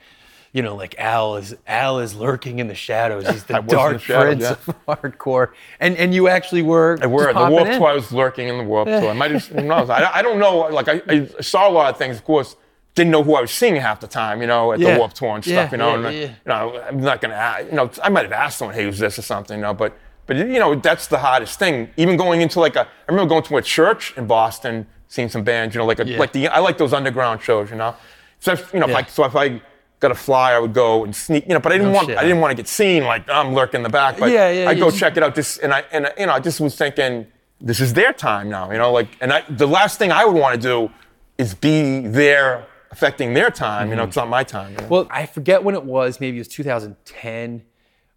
[0.51, 3.27] you know, like Al is Al is lurking in the shadows.
[3.27, 4.51] He's the I was in dark prince yeah.
[4.51, 6.97] of hardcore, and and you actually were.
[7.01, 7.87] I were the popping warp tour.
[7.87, 9.09] I was lurking in the warp tour.
[9.09, 9.89] I might have, who knows?
[9.89, 10.57] I, I don't know.
[10.69, 12.17] Like I, I saw a lot of things.
[12.17, 12.55] Of course,
[12.95, 14.41] didn't know who I was seeing half the time.
[14.41, 14.93] You know, at Yeah.
[14.93, 15.53] the warp tour and stuff.
[15.53, 17.65] Yeah, you know, and, you know, I'm not gonna.
[17.69, 19.57] You know, I might have asked someone, "Hey, who's this?" or something.
[19.57, 21.89] You know, but but you know, that's the hardest thing.
[21.97, 25.43] Even going into like a, I remember going to a church in Boston, seeing some
[25.43, 25.75] bands.
[25.75, 27.69] You know, like a, like the I like those underground shows.
[27.69, 27.95] You know,
[28.39, 29.61] so if, you know, if I, so if I.
[29.99, 31.59] Got a fly, I would go and sneak, you know.
[31.59, 33.79] But I didn't No want, shit, I didn't want to get seen like I'm lurking
[33.79, 34.17] in the back.
[34.17, 35.35] But Yeah, yeah, I'd you go check it out.
[35.35, 37.27] Just and I and you know I just was thinking
[37.59, 38.71] this is their time now.
[38.71, 40.89] You know, like and I, the last thing I would want to do
[41.37, 43.89] is be there affecting their time.
[43.89, 44.71] You know, it's not my time.
[44.71, 44.87] you know?
[44.87, 46.19] Well, I forget when it was.
[46.19, 47.61] Maybe it was 2010,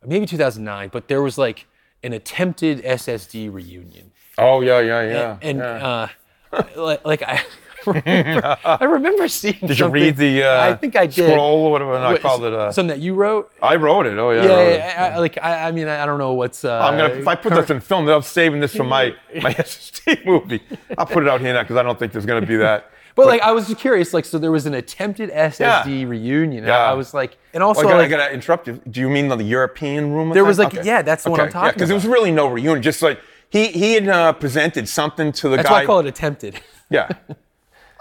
[0.02, 0.88] or maybe 2009.
[0.92, 1.66] But there was like
[2.04, 5.38] an attempted SSD reunion, oh yeah, yeah, yeah.
[5.42, 6.08] and yeah.
[6.52, 7.42] uh, like, like I.
[7.86, 9.58] remember, I remember seeing.
[9.64, 10.42] did you read the?
[10.44, 11.30] Uh, I think I did.
[11.30, 11.94] Scroll or whatever.
[11.94, 12.52] I What, called it.
[12.52, 13.50] Uh, something that you wrote.
[13.62, 14.18] I wrote it.
[14.18, 14.42] Oh yeah.
[14.42, 14.78] I Yeah, it.
[14.78, 16.64] yeah, I, I- like I, I mean, I, I don't know what's.
[16.64, 17.14] Uh, I'm gonna.
[17.14, 20.62] If I put this in film, then I'm saving this for my my SSD movie.
[20.98, 22.88] I'll put it out here now because I don't think there's gonna be that.
[23.14, 24.14] But like, I was just curious.
[24.14, 26.64] Like, so there was an attempted SSD reunion.
[26.64, 26.78] I- Yeah.
[26.78, 28.80] I was like, and also Oh, I gotta, like, I gotta interrupt you.
[28.90, 30.30] Do you mean the European room?
[30.30, 31.74] There was like- yeah, that's the one I'm talking about.
[31.74, 32.80] because there was really no reunion.
[32.80, 35.74] Just like he he had uh, presented something to the that's guy.
[35.74, 36.58] why I call it attempted.
[36.88, 37.08] Yeah.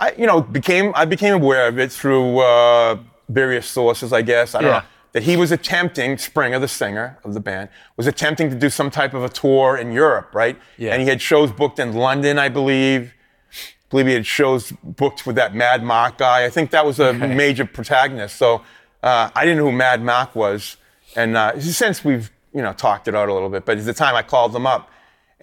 [0.01, 2.97] I, you know, became I became aware of it through uh,
[3.29, 4.55] various sources, I guess.
[4.55, 4.79] I don't Yeah.
[4.79, 4.85] know.
[5.13, 8.89] That he was attempting, Springa, the singer of the band, was attempting to do some
[8.89, 10.57] type of a tour in Europe, right?
[10.77, 10.93] Yeah.
[10.93, 13.13] And he had shows booked in London, I believe.
[13.53, 13.57] I
[13.89, 16.45] believe he had shows booked with that Mad Mark guy.
[16.45, 18.37] I think that was a major protagonist.
[18.37, 18.61] So
[19.03, 20.77] uh, I didn't know who Mad Mark was.
[21.17, 23.93] And uh, since we've, you know, talked it out a little bit, but at the
[23.93, 24.89] time I called him up.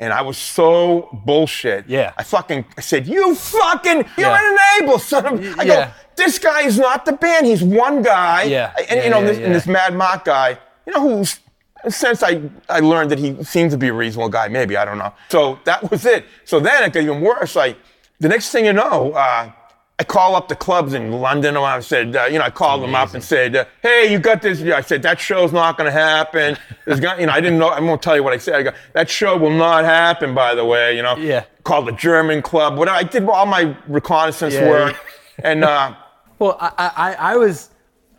[0.01, 1.89] And I was so bullshit.
[1.89, 2.13] Yeah.
[2.17, 4.39] I fucking I said, you fucking, you're Yeah.
[4.53, 5.59] an enable, son of.
[5.59, 5.75] I Yeah.
[5.87, 7.47] go, this guy is not the band.
[7.47, 8.45] He's one guy.
[8.45, 8.73] Yeah.
[8.79, 10.57] And Yeah, you know, this, and this Mad Mark guy,
[10.87, 11.41] you know, who's
[11.89, 14.47] since I I learned that he seems to be a reasonable guy.
[14.49, 15.13] Maybe I don't know.
[15.31, 16.25] So that was it.
[16.45, 17.55] So then it got even worse.
[17.57, 17.77] Like
[18.21, 19.13] the next thing you know.
[19.13, 19.51] Uh,
[20.01, 22.83] I call up the clubs in London, and I said, uh, you know, I called
[22.85, 25.87] them up and said, uh, "Hey, you got this?" I said that show's not going
[25.93, 26.57] to happen.
[26.85, 27.69] There's you know, I didn't know.
[27.69, 28.55] I won't tell you what I said.
[28.55, 30.35] I go, that show will not happen.
[30.35, 31.17] By the way, you know.
[31.17, 31.45] Yeah.
[31.65, 32.79] Called the German club.
[32.79, 34.97] What I did all my reconnaissance Yeah, work,
[35.43, 35.95] and uh,
[36.39, 37.71] Well, I, I, I was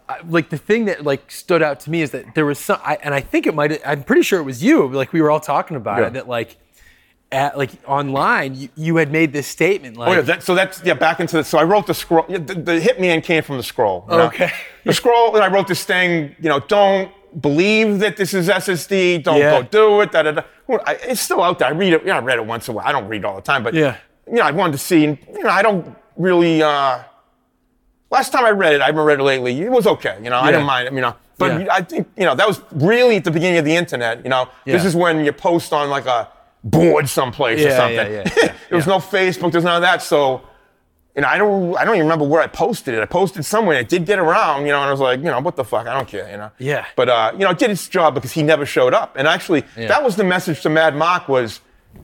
[0.10, 2.80] I- like the thing that like stood out to me is that there was some,
[2.84, 3.80] I, and I think it might.
[3.88, 4.90] I'm pretty sure it was you.
[4.90, 6.08] Like we were all talking about Yeah.
[6.08, 6.14] it.
[6.14, 6.58] That like,
[7.32, 9.98] at like online, you, you had made this statement.
[9.98, 10.96] Like, Oh yeah, that, so that's yeah.
[10.96, 12.26] Back into the so I wrote the scroll.
[12.28, 14.06] Yeah, the, the Hitman came from the scroll.
[14.10, 14.24] you know?
[14.28, 14.52] Okay.
[14.86, 16.36] The scroll, and I wrote this thing.
[16.40, 17.12] You know, don't
[17.42, 19.22] believe that this is SSD.
[19.24, 19.62] Don't Yeah.
[19.62, 20.12] go do it.
[20.12, 20.42] Da, da, da.
[20.66, 21.68] Well, I, it's still out there.
[21.68, 22.02] I read it.
[22.02, 22.88] You know, I read it once a while.
[22.88, 23.98] I don't read all the time, but Yeah.
[24.28, 25.04] You know, I wanted to see.
[25.06, 26.64] And, you know, I don't really.
[26.64, 27.00] Uh,
[28.10, 29.60] last time I read it, I haven't read it lately.
[29.62, 30.18] It was okay.
[30.24, 30.96] You know, I didn't mind.
[30.96, 31.68] You know, but Yeah.
[31.72, 34.24] I think you know that was really at the beginning of the internet.
[34.24, 36.30] You know, this is when you post on like a
[36.64, 37.96] board someplace or Yeah, something.
[37.98, 39.52] yeah, yeah, yeah, there was no Facebook.
[39.52, 40.02] There's none of that.
[40.02, 40.42] So,
[41.16, 43.02] and I don't, I don't even remember where I posted it.
[43.02, 43.80] I posted somewhere.
[43.80, 45.88] It did get around, you know, and I was like, you know, what the fuck?
[45.88, 46.52] I don't care, you know.
[46.60, 46.86] Yeah.
[46.96, 49.16] But uh, you know, it did its job because he never showed up.
[49.18, 51.62] And actually, that was the message to Mad Mark was.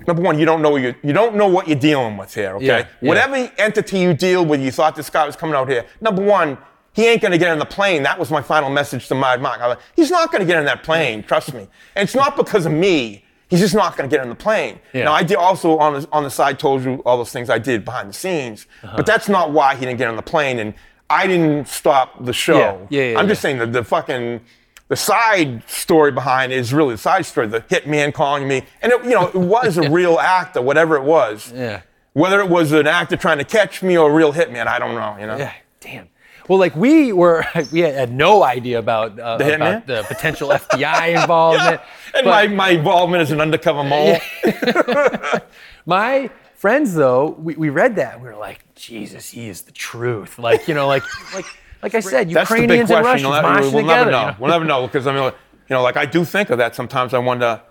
[0.07, 2.55] Number one, you don't know what you you don't know what you're dealing with here.
[2.55, 3.07] Okay, Yeah, yeah.
[3.07, 5.85] whatever entity you deal with, you thought this guy was coming out here.
[6.01, 6.57] Number one,
[6.93, 8.01] he ain't gonna get on the plane.
[8.01, 9.61] That was my final message to Mad Mark.
[9.61, 11.21] I was like, He's not gonna get on that plane.
[11.21, 11.67] Trust me.
[11.95, 13.24] And it's not because of me.
[13.49, 14.79] He's just not gonna get on the plane.
[14.93, 15.05] Yeah.
[15.05, 17.59] Now I did also on the on the side told you all those things I
[17.59, 18.97] did behind the scenes, Uh-huh.
[18.97, 20.59] but that's not why he didn't get on the plane.
[20.59, 20.73] And
[21.09, 22.57] I didn't stop the show.
[22.89, 24.41] Yeah, yeah, yeah, I'm just saying that the fucking
[24.87, 27.47] the side story behind it is really the side story.
[27.47, 31.03] The hitman calling me, and it, you know, it was a real actor, whatever it
[31.03, 31.51] was.
[31.55, 31.81] Yeah.
[32.13, 34.95] Whether it was an actor trying to catch me or a real hitman, I don't
[34.95, 35.17] know.
[35.19, 35.37] You know.
[35.37, 36.07] Yeah, damn.
[36.47, 41.15] Well, like we were, we had no idea about uh, The about the potential FBI
[41.21, 41.81] involvement.
[42.13, 44.17] And but- my, my involvement as an undercover mole.
[45.85, 49.71] My friends, though, we, we read that and we were like, Jesus, he is the
[49.71, 50.39] truth.
[50.39, 51.03] Like, you know, like
[51.33, 51.45] like
[51.83, 53.05] like I said, That's Ukrainians and.
[53.05, 53.87] Russians never- moshing we'll together.
[53.87, 54.19] never know.
[54.21, 54.35] you know?
[54.39, 55.31] We'll never know because I mean, you
[55.75, 57.13] know, like I do think of that sometimes.
[57.13, 57.61] I wonder,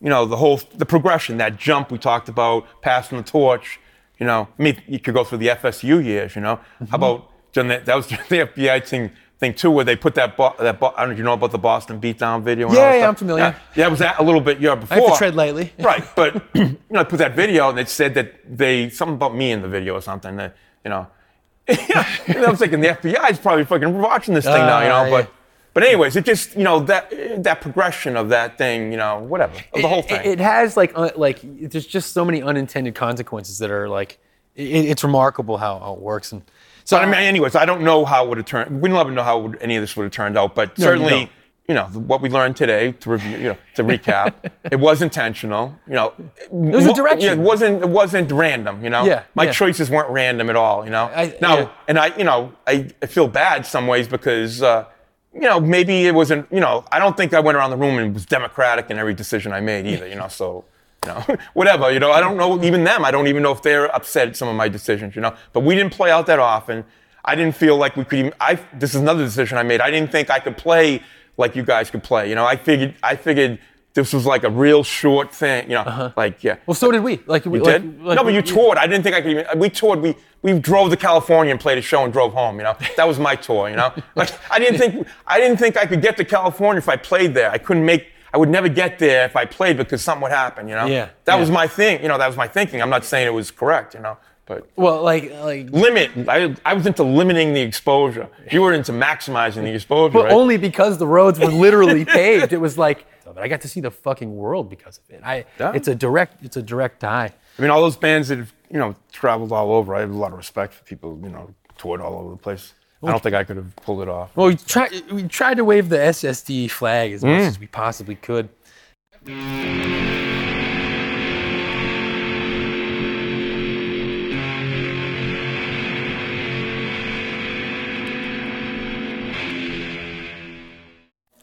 [0.00, 3.78] you know, the whole the progression, that jump we talked about, passing the torch.
[4.18, 6.34] You know, I mean, you could go through the FSU years.
[6.34, 6.84] You know, Mm-hmm.
[6.86, 10.14] how about during the, that was during the FBI thing thing too, where they put
[10.14, 12.68] that bo- that bo- I don't know if you know about the Boston beatdown video.
[12.68, 13.08] And Yeah, all that yeah, stuff?
[13.08, 13.42] I'm familiar.
[13.44, 14.96] Yeah, yeah, it was that a little bit yeah before.
[14.96, 15.72] I have to tread lightly.
[15.78, 19.34] Right, but you know, I put that video and it said that they something about
[19.34, 21.06] me in the video or something that you know.
[21.68, 25.06] and I was thinking the FBI is probably fucking watching this thing now, you know.
[25.06, 25.32] Uh, But
[25.74, 27.10] but anyways, it just you know that
[27.42, 30.20] that progression of that thing, you know, whatever, of the whole thing.
[30.24, 34.18] It, has like uh, like there's just so many unintended consequences that are like
[34.54, 36.42] it, it's remarkable how, how it works and
[36.86, 38.80] so I mean, anyways, I don't know how it would have turned.
[38.80, 40.54] We never know how would, any of this would have turned out.
[40.54, 41.30] But you certainly, don't.
[41.68, 44.34] you know, what we learned today to review, you know, to recap,
[44.70, 45.76] it was intentional.
[45.86, 47.38] You know, it was a direction.
[47.38, 47.82] it wasn't.
[47.82, 48.82] It wasn't random.
[48.84, 49.52] You know, Yeah, my yeah.
[49.52, 50.84] choices weren't random at all.
[50.84, 51.68] You know, I- now yeah.
[51.88, 54.62] and I, you know, I, I feel bad some ways because.
[54.62, 54.86] Uh,
[55.34, 57.98] you know, maybe it wasn't, you know, I don't think I went around the room
[57.98, 60.64] and was democratic in every decision I made either, you know, so,
[61.06, 63.62] you know, whatever, you know, I don't know, even them, I don't even know if
[63.62, 66.38] they're upset at some of my decisions, you know, but we didn't play out that
[66.38, 66.84] often.
[67.24, 69.80] I didn't feel like we could even, I, this is another decision I made.
[69.80, 71.02] I didn't think I could play
[71.36, 73.58] like you guys could play, you know, I figured, I figured
[73.96, 76.12] this was like a real short thing, you know, uh-huh.
[76.16, 76.56] like, yeah.
[76.66, 78.02] well so did we like we like, did?
[78.02, 78.78] like, no, but you toured.
[78.78, 79.58] I didn't think I could even.
[79.58, 80.00] We toured.
[80.00, 82.58] We we drove to California and played a show and drove home.
[82.58, 83.68] You know, that was my tour.
[83.70, 86.88] You know, like I didn't think I didn't think I could get to California if
[86.88, 87.50] I played there.
[87.50, 88.08] I couldn't make.
[88.32, 90.68] I would never get there if I played because something would happen.
[90.68, 90.86] You know.
[90.86, 91.40] Yeah, That yeah.
[91.40, 92.02] was my thing.
[92.02, 92.82] You know, that was my thinking.
[92.82, 93.94] I'm not saying it was correct.
[93.94, 96.10] You know, but well like like limit.
[96.28, 98.28] I I was into limiting the exposure.
[98.50, 100.12] You were into maximizing the exposure.
[100.12, 100.32] but right?
[100.32, 103.68] only because the roads were literally paved it was like oh, but I got to
[103.68, 105.72] see the fucking world because of it I Yeah.
[105.74, 108.78] it's a direct it's a direct tie I mean, all those bands that have, you
[108.78, 109.94] know, traveled all over.
[109.94, 112.74] I have a lot of respect for people, you know, toured all over the place.
[113.06, 114.36] I don't think I could have pulled it off.
[114.36, 117.28] Well, we tried we tried to wave the SSD flag as Mm.
[117.38, 118.48] much as we possibly could.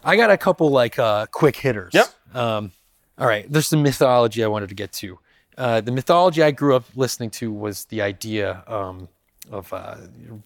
[0.06, 1.94] I got a couple like uh, quick hitters.
[1.94, 2.08] Yep.
[2.34, 2.72] Um,
[3.18, 5.20] all right, there's some mythology I wanted to get to.
[5.58, 9.08] Uh, the mythology I grew up listening to was the idea um,
[9.52, 9.96] of uh,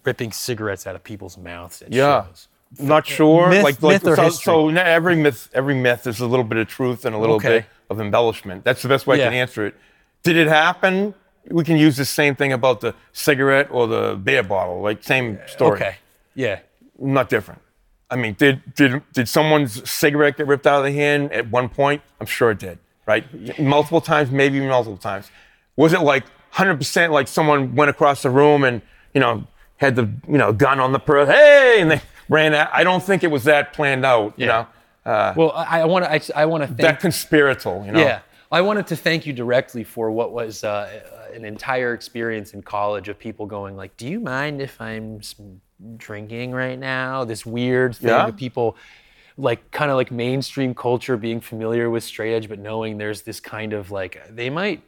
[0.03, 1.81] ripping cigarettes out of people's mouths.
[1.81, 2.25] At Yeah.
[2.25, 2.47] shows.
[2.79, 3.49] Not sure.
[3.49, 4.43] Myth- like, like myth or so, history?
[4.53, 7.60] so every myth, every myth is a little bit of truth and a little Okay.
[7.60, 8.63] bit of embellishment.
[8.65, 9.39] That's the best way I can Yeah.
[9.39, 9.75] answer it.
[10.23, 11.13] Did it happen?
[11.49, 14.81] We can use the same thing about the cigarette or the beer bottle.
[14.81, 15.77] Like same story.
[15.77, 15.95] Okay.
[16.36, 16.60] Yeah.
[16.99, 17.62] Not different.
[18.10, 21.69] I mean, did did did someone's cigarette get ripped out of the hand at one
[21.69, 22.01] point?
[22.19, 22.79] I'm sure it did.
[23.05, 23.57] Right?
[23.60, 25.31] Multiple times, maybe multiple times.
[25.77, 28.81] Was it like 100% like someone went across the room and
[29.13, 29.45] you know
[29.77, 31.33] had the you know gun on the person?
[31.33, 32.69] Hey, and they ran out.
[32.73, 34.33] I don't think it was that planned out.
[34.38, 34.65] You Yeah.
[35.05, 36.12] know, Well, I want to.
[36.38, 37.86] I, I want to that conspiratorial.
[37.86, 37.99] You know.
[37.99, 38.19] yeah,
[38.51, 41.01] I wanted to thank you directly for what was uh,
[41.33, 45.21] an entire experience in college of people going like, "Do you mind if I'm
[45.97, 48.27] drinking right now?" This weird thing Yeah.
[48.27, 48.75] of people,
[49.38, 53.39] like kind of like mainstream culture being familiar with straight edge, but knowing there's this
[53.39, 54.81] kind of like they might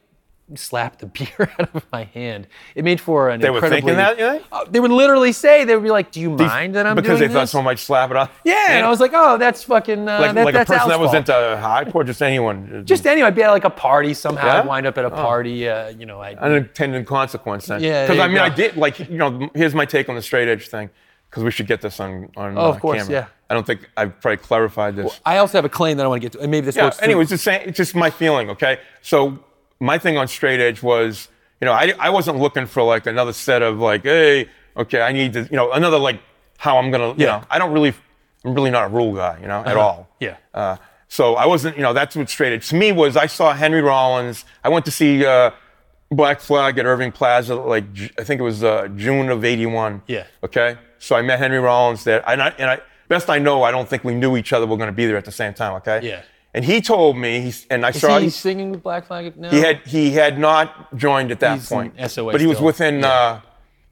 [0.55, 1.05] slap the
[1.37, 2.47] beer out of my hand.
[2.75, 3.93] It made for an They were incredibly.
[3.93, 4.43] thinking that, think?
[4.51, 6.95] Uh, they would literally say they would be like, "Do you mind that I'm doing
[6.95, 7.01] this?
[7.03, 8.31] because doing they thought someone might slap it off.
[8.43, 10.07] Yeah, and I was like, oh, that's fucking.
[10.07, 12.83] Uh, like, that, like a person that was into high or just anyone.
[12.85, 13.27] Just anyone.
[13.27, 14.45] I'd be at like a party somehow.
[14.45, 14.55] Yeah?
[14.55, 14.59] Oh.
[14.61, 15.67] I'd wind up at a party.
[15.67, 16.35] Uh, you know, I.
[16.35, 17.81] unintended consequence then.
[17.83, 18.43] Yeah, Because I mean, go.
[18.43, 19.49] I did like you know.
[19.53, 20.89] Here's my take on the straight edge thing,
[21.29, 23.13] because we should get this on on Oh, of uh, course, camera.
[23.13, 23.25] yeah.
[23.51, 25.19] I don't think I've probably clarified this.
[25.25, 26.85] I also have a claim that I want to get to, and maybe this yeah.
[26.85, 26.97] works.
[26.97, 27.03] too.
[27.05, 28.49] Anyways, it's, saying, it's just my feeling.
[28.51, 28.79] Okay.
[29.01, 29.39] So
[29.79, 31.29] my thing on straight edge was,
[31.61, 35.11] You know, I, I wasn't looking for like another set of like, hey, okay, I
[35.11, 36.19] need to, you know, another like
[36.57, 37.25] how I'm gonna, you Yeah.
[37.39, 37.93] know, I don't really,
[38.45, 40.07] I'm really not a rule guy, you know, at all.
[40.19, 40.37] Yeah.
[40.53, 43.17] Uh, so I wasn't, you know, that's what straight edge to me was.
[43.17, 44.45] I saw Henry Rollins.
[44.63, 45.51] I went to see uh,
[46.11, 47.85] Black Flag at Irving Plaza, like
[48.17, 50.01] I think it was uh, June of '81.
[50.07, 50.25] Yeah.
[50.43, 50.77] Okay.
[50.97, 53.87] So I met Henry Rollins there, and I, and I, best I know, I don't
[53.89, 54.65] think we knew each other.
[54.67, 55.73] We're going to be there at the same time.
[55.75, 55.99] Okay.
[56.07, 56.21] Yeah.
[56.53, 59.51] And he told me, he's, and I Is saw he singing with Black Flag now?
[59.51, 62.57] he had he had not joined at that He's in point, SOA but he was
[62.57, 62.65] still.
[62.65, 63.41] within uh,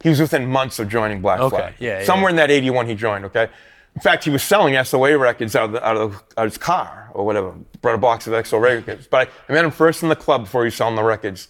[0.02, 1.74] he was within months of joining Black Okay, Flag.
[1.80, 2.06] yeah, yeah.
[2.06, 3.26] somewhere in that '81 he joined.
[3.26, 3.48] Okay,
[3.96, 6.58] in fact he was selling SOA records out of, the, out of, out of his
[6.58, 9.06] car or whatever, brought a box of XO records.
[9.08, 11.50] But I, I met him first in the club before he was selling the records,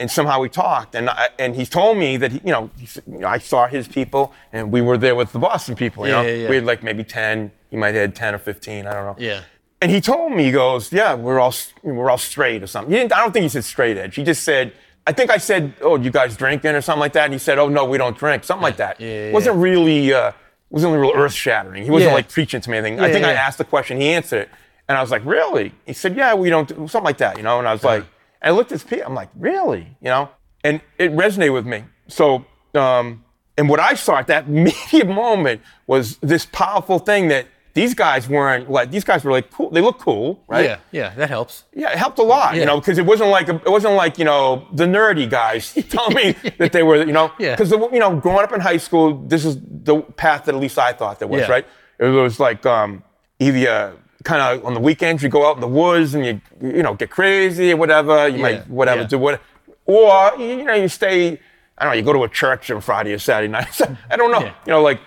[0.00, 2.88] and somehow we talked, and I, and he told me that he, you know, he,
[3.06, 6.04] you know I saw his people, and we were there with the Boston people.
[6.04, 6.48] You Yeah, know, yeah, yeah.
[6.48, 7.52] we had like maybe ten.
[7.70, 8.88] He might have had ten or fifteen.
[8.88, 9.16] I don't know.
[9.24, 9.42] Yeah.
[9.82, 12.98] And he told me, he goes, "Yeah, we're all we're all straight or something." He
[13.00, 14.14] didn't, I don't think he said straight edge.
[14.14, 14.72] He just said,
[15.08, 17.58] "I think I said, oh, you guys drinking or something like that." And he said,
[17.58, 19.00] "Oh no, we don't drink," something like that.
[19.00, 20.30] Yeah, yeah, It wasn't really uh,
[20.70, 21.82] wasn't real earth shattering.
[21.82, 23.00] He wasn't like preaching to me anything.
[23.00, 24.50] I think I asked the question, he answered it,
[24.88, 27.42] and I was like, "Really?" He said, "Yeah, we don't do something like that," you
[27.42, 27.58] know.
[27.58, 28.04] And I was like,
[28.40, 29.06] and I looked at his people.
[29.06, 30.28] I'm like, "Really?" You know,
[30.62, 31.84] and it resonated with me.
[32.08, 32.46] So.
[32.74, 33.24] Um,
[33.58, 38.28] and what I saw at that immediate moment was this powerful thing that these guys
[38.28, 39.70] weren't like these guys were like cool.
[39.70, 40.64] They look cool, right?
[40.66, 41.64] Yeah, yeah, that helps.
[41.74, 44.24] Yeah, it helped a lot, you know, because it wasn't like it wasn't like you
[44.26, 47.54] know the nerdy guys telling me that they were, you know, Yeah.
[47.56, 50.78] because you know growing up in high school, this is the path that at least
[50.78, 51.50] I thought there was, Yeah.
[51.50, 51.66] right?
[51.98, 53.02] It was like um,
[53.38, 53.92] either uh,
[54.24, 56.94] kind of on the weekends you go out in the woods and you you know
[56.94, 59.06] get crazy or whatever, you Yeah, might whatever yeah.
[59.08, 59.40] do what,
[59.86, 61.40] or you you know you stay,
[61.78, 63.80] I don't know, you go to a church on Friday or Saturday night.
[64.10, 64.54] I don't know, Yeah.
[64.66, 65.00] you know, like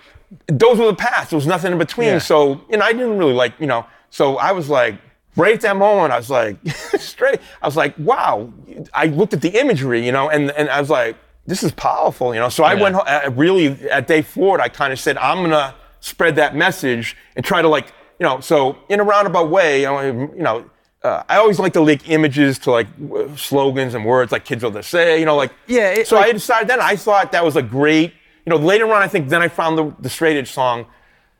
[0.46, 1.30] those were the paths.
[1.30, 2.08] There was nothing in between.
[2.08, 2.18] Yeah.
[2.18, 4.96] So, you know, I didn't really like, you know, so I was like,
[5.36, 6.56] right at that moment, I was like,
[6.98, 8.52] straight, I was like, wow.
[8.94, 12.34] I looked at the imagery, you know, and, and I was like, this is powerful,
[12.34, 12.48] you know.
[12.48, 12.90] So I Yeah.
[13.26, 17.16] went, really, at day four, I kind of said, I'm going to spread that message
[17.36, 20.00] and try to like, you know, so in a roundabout way, you know,
[20.34, 20.70] you know,
[21.02, 24.64] uh, I always like to link images to like w- slogans and words like kids
[24.64, 27.30] will to say, you know, like Yeah, it- so like- I decided then I thought
[27.32, 28.12] that was a great,
[28.46, 30.86] you know, later on I think then I found the, the straight edge song,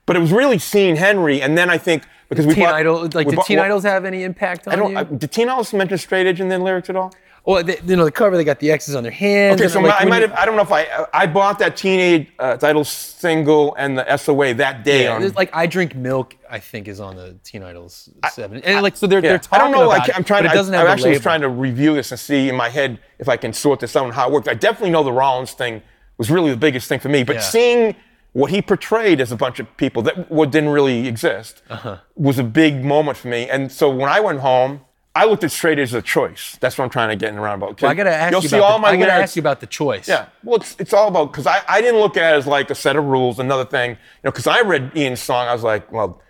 [0.05, 3.03] but it was really seeing Henry, and then I think because we Teen bought- Idol,
[3.15, 4.91] like, did bought- Teen well, Idols have any impact on I don't.
[4.93, 4.99] you?
[4.99, 7.13] I, did Teen Idles mention straight edge in their lyrics at all?
[7.45, 9.61] well, they, you know, the cover they got the X's on their hands.
[9.61, 10.33] Okay, so like, I might have.
[10.33, 11.07] I don't know if I.
[11.15, 15.05] I bought that Teenage uh, Idol single and the SOA that day.
[15.05, 16.35] Yeah, on, like I drink milk.
[16.51, 19.29] I think is on the Teen Idles seven, and like so they're Yeah.
[19.31, 19.87] they're talking I don't know.
[19.93, 20.45] about Like, I'm trying.
[20.45, 22.49] it, to, it doesn't I, have I actually was trying to review this and see
[22.49, 24.49] in my head if I can sort this out and how it worked.
[24.49, 25.83] I definitely know the Rollins thing
[26.19, 27.43] was really the biggest thing for me, but Yeah.
[27.43, 27.97] seeing
[28.33, 31.97] what he portrayed as a bunch of people that what didn't really exist Uh-huh.
[32.17, 33.49] was a big moment for me.
[33.49, 34.83] And so when I went home,
[35.15, 36.59] I looked at straight as a choice.
[36.61, 37.81] That's what I'm trying to get in a roundabout.
[37.81, 39.31] Well, I gotta ask You'll you see about all the, my I gotta lyrics.
[39.31, 40.07] ask you about the choice.
[40.07, 42.69] Yeah, well, it's, it's all about because I, I didn't look at it as like
[42.71, 45.63] a set of rules, another thing, you know, because I read Ian's song, I was
[45.63, 46.21] like, well,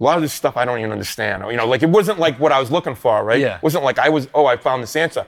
[0.00, 2.18] a lot of this stuff I don't even understand, or, you know, like it wasn't
[2.18, 3.38] like what I was looking for, right?
[3.38, 3.56] Yeah.
[3.56, 5.26] It wasn't like I was, oh, I found this answer.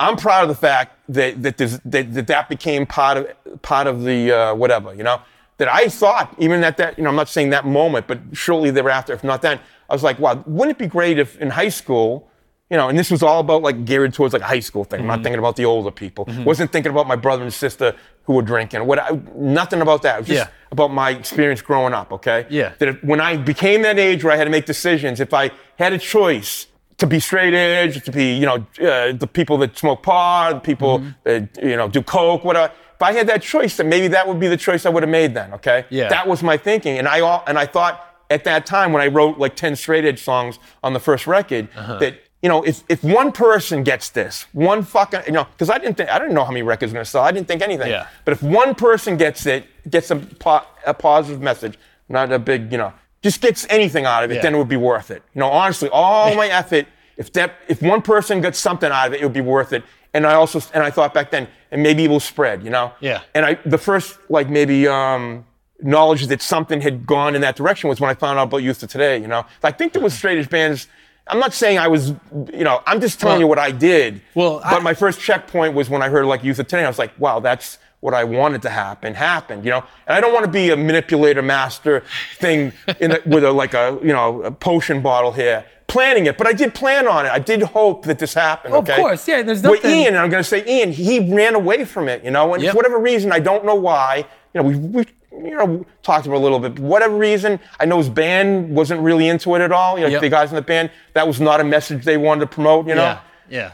[0.00, 1.80] I'm proud of the fact that that that,
[2.14, 5.20] that that became part of part of the uh, whatever, you know.
[5.58, 8.70] That I thought, even at that, you know, I'm not saying that moment, but shortly
[8.70, 9.58] thereafter, if not then,
[9.90, 12.28] I was like, wow, wouldn't it be great if in high school,
[12.70, 15.00] you know, and this was all about like geared towards like a high school thing.
[15.00, 15.08] I'm Mm-hmm.
[15.16, 16.28] not thinking about the older people.
[16.44, 18.86] Wasn't thinking about my brother and sister who were drinking.
[18.86, 20.14] What I, nothing about that.
[20.14, 20.52] It was just Yeah.
[20.70, 22.12] about my experience growing up.
[22.12, 22.46] Okay.
[22.50, 22.74] Yeah.
[22.78, 25.50] That if, when I became that age where I had to make decisions, if I
[25.76, 26.66] had a choice
[26.98, 30.60] to be straight edge, to be you know uh, the people that smoke pot, the
[30.60, 31.10] people Mm-hmm.
[31.24, 32.72] that you know do coke, whatever.
[32.96, 35.10] If I had that choice, then maybe that would be the choice I would have
[35.10, 35.54] made then.
[35.54, 35.86] Okay.
[35.88, 36.08] Yeah.
[36.08, 39.06] That was my thinking, and I all, and I thought at that time when I
[39.06, 41.98] wrote like ten straight edge songs on the first record Uh-huh.
[41.98, 45.78] that you know if if one person gets this, one fucking you know because I
[45.78, 47.22] didn't think I didn't know how many records were gonna sell.
[47.22, 47.88] I didn't think anything.
[47.90, 48.08] Yeah.
[48.24, 52.72] But if one person gets it, gets a, po- a positive message, not a big,
[52.72, 54.42] you know, just gets anything out of it, Yeah.
[54.42, 55.22] then it would be worth it.
[55.34, 59.12] You know, honestly, all my effort, if that, if one person got something out of
[59.14, 59.82] it, it would be worth it.
[60.14, 62.92] And I also, and I thought back then, and maybe it will spread, you know?
[63.00, 63.20] Yeah.
[63.34, 65.44] And I, the first, like maybe, um,
[65.80, 68.82] knowledge that something had gone in that direction was when I found out about Youth
[68.82, 69.44] of Today, you know?
[69.62, 70.86] I think there was straight edge bands.
[71.26, 72.10] I'm not saying I was,
[72.52, 74.22] you know, I'm just telling Well- you what I did.
[74.34, 76.84] Well, but I- my first checkpoint was when I heard like Youth of Today.
[76.84, 79.82] I was like, wow, that's what I wanted to happen happened, you know.
[80.06, 82.04] And I don't want to be a manipulator master
[82.36, 86.38] thing in a, with a like a you know a potion bottle here, planning it.
[86.38, 87.30] But I did plan on it.
[87.32, 88.74] I did hope that this happened.
[88.74, 88.96] Of okay?
[88.96, 92.22] course, yeah, there's nothing- Ian, I'm going to say Ian, he ran away from it,
[92.24, 92.72] you know, and Yep.
[92.72, 94.24] for whatever reason, I don't know why.
[94.54, 96.76] You know, we we you know talked about it a little bit.
[96.76, 99.96] But whatever reason, I know his band wasn't really into it at all.
[99.98, 100.20] You know, Yep.
[100.20, 102.86] the guys in the band, that was not a message they wanted to promote.
[102.86, 103.02] You know.
[103.02, 103.20] yeah,
[103.50, 103.72] yeah.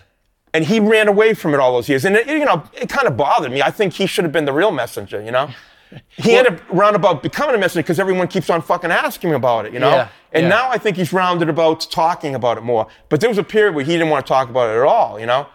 [0.54, 2.04] And he ran away from it all those years.
[2.06, 3.60] And it, you know, it kind of bothered me.
[3.60, 5.20] I think he should have been the real messenger.
[5.20, 5.50] You know,
[6.16, 9.66] he ended up roundabout becoming a messenger because everyone keeps on fucking asking him about
[9.66, 9.72] it.
[9.74, 10.48] You know, Yeah, and yeah.
[10.48, 12.86] now I think he's rounded about talking about it more.
[13.10, 15.20] But there was a period where he didn't want to talk about it at all.
[15.20, 15.46] You know,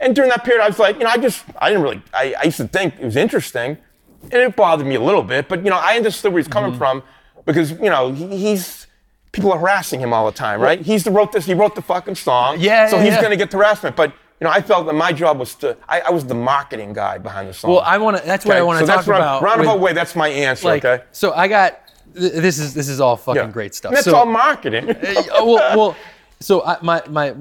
[0.00, 2.02] and during that period, I was like, you know, I just I didn't really.
[2.12, 3.76] I, I used to think it was interesting,
[4.22, 5.48] and it bothered me a little bit.
[5.48, 6.78] But you know, I understood where he's coming Mm-hmm.
[6.78, 7.02] from
[7.44, 8.86] because you know he, he's.
[9.32, 10.80] People are harassing him all the time, right?
[10.80, 11.44] He's the wrote this.
[11.44, 12.56] He wrote the fucking song.
[12.58, 13.94] Yeah, So yeah, he's going to get harassment.
[13.94, 15.76] But you know, I felt that my job was to.
[15.88, 17.70] I, I was the marketing guy behind the song.
[17.70, 18.22] Well, I want to.
[18.26, 19.42] That's what I want so to talk that's about.
[19.42, 19.92] Roundabout with- way.
[19.92, 20.66] That's my answer.
[20.68, 21.04] like, okay.
[21.12, 21.80] so I got.
[22.14, 23.50] th- This is this is all fucking Yeah.
[23.50, 23.92] great stuff.
[23.92, 24.88] That's so, all marketing.
[25.06, 25.96] Uh, well, well,
[26.40, 27.34] so I, my my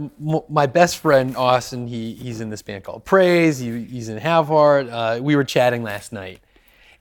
[0.50, 3.60] my best friend Austin, he he's in this band called Praise.
[3.60, 4.88] He, he's in Have Heart.
[4.90, 6.40] Uh, we were chatting last night,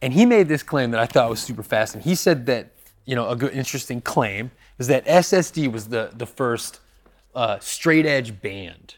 [0.02, 2.10] and he made this claim that I thought was super fascinating.
[2.10, 2.72] He said that
[3.04, 6.80] you know a good interesting claim is that SSD was the the first
[7.36, 8.96] uh, straight edge band.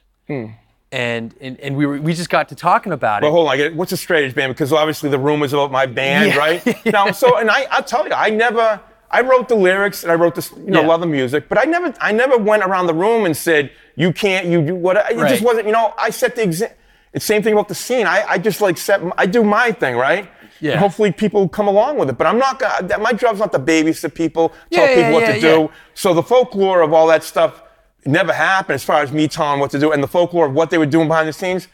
[0.93, 3.27] And, and and we were we just got to talking about it.
[3.27, 4.53] But hold on, get- what's a straight edge band?
[4.55, 6.37] Because obviously the rumors about my band, Yeah.
[6.39, 6.87] right?
[6.93, 8.81] Now, so and I, I'll tell you, I never,
[9.11, 10.95] I wrote the lyrics and I wrote this, you know, Yeah.
[10.95, 14.13] of the music, but I never, I never went around the room and said, you
[14.13, 14.97] can't, you do what?
[14.97, 15.29] It Right.
[15.29, 15.93] just wasn't, you know.
[15.99, 16.71] I set the.
[17.13, 18.07] It's same thing about the scene.
[18.07, 20.31] I, I just like set, I do my thing, right?
[20.61, 20.73] Yeah.
[20.73, 22.17] And hopefully people come along with it.
[22.19, 22.99] But I'm not gonna.
[22.99, 25.71] My job's not to babysit people, tell Yeah, people yeah, what to do.
[25.95, 27.63] So the folklore of all that stuff
[28.07, 30.71] never happened as far as me telling what to do, and the folklore of what
[30.71, 31.69] they were doing behind the scenes.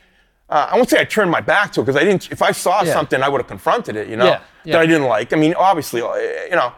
[0.49, 2.31] Uh, I won't say I turned my back to it because I didn't.
[2.31, 2.93] If I saw Yeah.
[2.93, 4.09] something, I would have confronted it.
[4.09, 4.73] You know Yeah, yeah.
[4.73, 5.33] that I didn't like.
[5.33, 6.15] I mean, obviously, uh,
[6.51, 6.73] you know,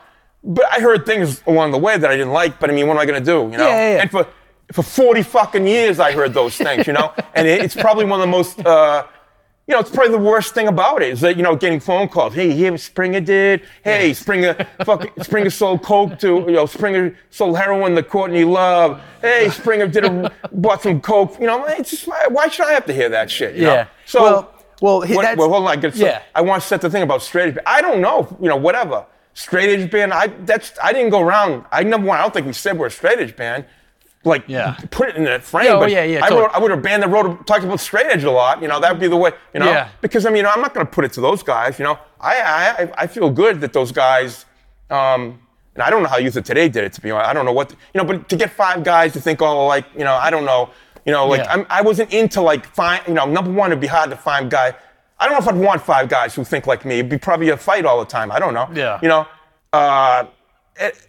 [0.45, 2.61] but I heard things along the way that I didn't like.
[2.61, 3.49] But I mean, what am I going to do?
[3.51, 4.27] You know, and for
[4.73, 6.87] for 40 fucking years, I heard those things.
[6.87, 8.65] You know, and it, it's probably one of the most.
[8.65, 9.05] Uh,
[9.67, 12.09] you know, it's probably the worst thing about it is that, you know, getting phone
[12.09, 12.35] calls.
[12.35, 13.63] Hey, hear what Springa did?
[13.83, 19.01] Hey, Springa fucking Springa sold coke to, you know, Springa sold heroin to Courtney Love.
[19.23, 21.39] Hey, Springa did a, bought some coke.
[21.41, 23.55] You know, it's just, why, why should I have to hear that shit?
[23.57, 23.75] You Yeah.
[23.75, 23.87] Know?
[24.07, 24.51] So, Well-
[24.83, 25.69] well, he- what- well, hold on.
[25.71, 26.21] I, get, yeah.
[26.35, 27.59] I want to set the thing about straight edge.
[27.65, 29.07] I don't know, you know, whatever.
[29.33, 31.65] Straight edge band, I, that's, I didn't go around.
[31.73, 33.65] I, number one, I don't think we said we're a straight edge band.
[34.25, 34.77] Like, Yeah.
[34.91, 35.67] put it in that frame.
[35.67, 36.41] Yeah, oh, but yeah, yeah, I, totally.
[36.43, 38.63] wrote, I would have banned the road talked about straight edge a lot.
[38.63, 39.33] You know, that would be the way.
[39.53, 39.89] You know, Yeah.
[40.01, 41.79] because I mean, you know I'm not going to put it to those guys.
[41.79, 42.35] You know, I
[42.97, 44.47] I, I feel good that those guys.
[44.91, 45.41] Um,
[45.75, 46.93] and I don't know how Youth of Today did it.
[46.95, 48.05] To be honest, I don't know what you know.
[48.05, 50.71] But to get five guys to think all like you know, I don't know.
[51.05, 51.53] You know, like Yeah.
[51.53, 53.03] I'm, I wasn't into like find.
[53.09, 54.75] You know, number one, it'd be hard to find guy.
[55.19, 56.95] I don't know if I'd want five guys who think like me.
[57.01, 58.31] It'd be probably a fight all the time.
[58.33, 58.69] I don't know.
[58.73, 58.99] Yeah.
[59.03, 59.27] You know.
[59.73, 60.27] Uh,
[60.77, 61.09] it,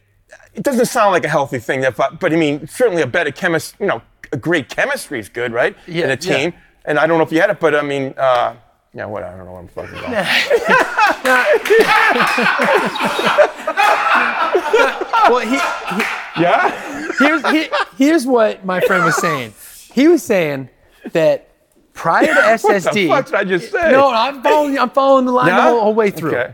[0.55, 3.31] it doesn't sound like a healthy thing, that, but, but I mean, certainly a better
[3.31, 4.01] chemist, you know,
[4.31, 5.75] a great chemistry is good, right?
[5.87, 6.15] Yeah, In a yeah.
[6.15, 6.53] team.
[6.85, 8.55] And I don't know if you had it, but I mean, uh,
[8.93, 10.11] yeah, what, I don't know what I'm fucking about.
[15.29, 15.57] well, he,
[15.95, 16.01] he,
[16.41, 17.11] yeah?
[17.19, 19.53] here's he, here's what my friend was saying.
[19.93, 20.69] He was saying
[21.11, 21.49] that
[21.93, 22.63] prior to SSD.
[22.67, 23.91] What the fuck did I just say?
[23.91, 24.77] no, I'm following.
[24.79, 26.35] I'm following the line the whole, whole way through.
[26.35, 26.53] Okay.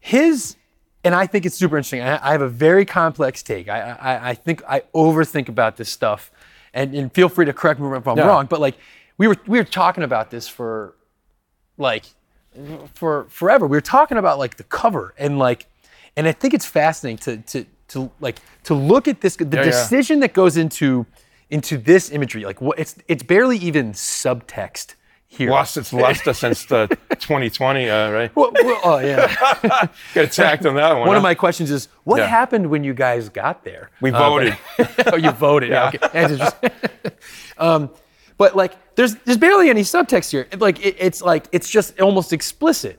[0.00, 0.56] His,
[1.08, 2.02] and I think it's super interesting.
[2.02, 3.66] I, I have a very complex take.
[3.70, 6.30] I, I, I think I overthink about this stuff,
[6.74, 8.26] and, and feel free to correct me if I'm Yeah.
[8.26, 8.44] wrong.
[8.44, 8.76] But like,
[9.16, 10.94] we were we were talking about this for,
[11.78, 12.04] like,
[12.92, 13.66] for forever.
[13.66, 15.64] We were talking about like the cover and like,
[16.14, 19.62] and I think it's fascinating to to to like to look at this the yeah.
[19.62, 21.06] decision that goes into
[21.48, 22.44] into this imagery.
[22.44, 24.94] Like, what it's it's barely even subtext
[25.30, 25.50] here.
[25.50, 28.34] Lost its luster since the 2020, uh, right?
[28.34, 29.34] Well, well, oh yeah.
[30.14, 31.06] Got attacked on that one.
[31.06, 32.26] One of my questions is, what Yeah.
[32.26, 33.90] happened when you guys got there?
[34.00, 34.56] We Uh, voted.
[34.78, 35.68] but- oh, you voted.
[35.70, 35.88] Yeah.
[35.94, 36.22] Okay.
[36.22, 36.70] Interesting.
[37.58, 37.90] um,
[38.38, 40.46] but like, there's there's barely any subtext here.
[40.58, 42.98] Like, it, it's like it's just almost explicit.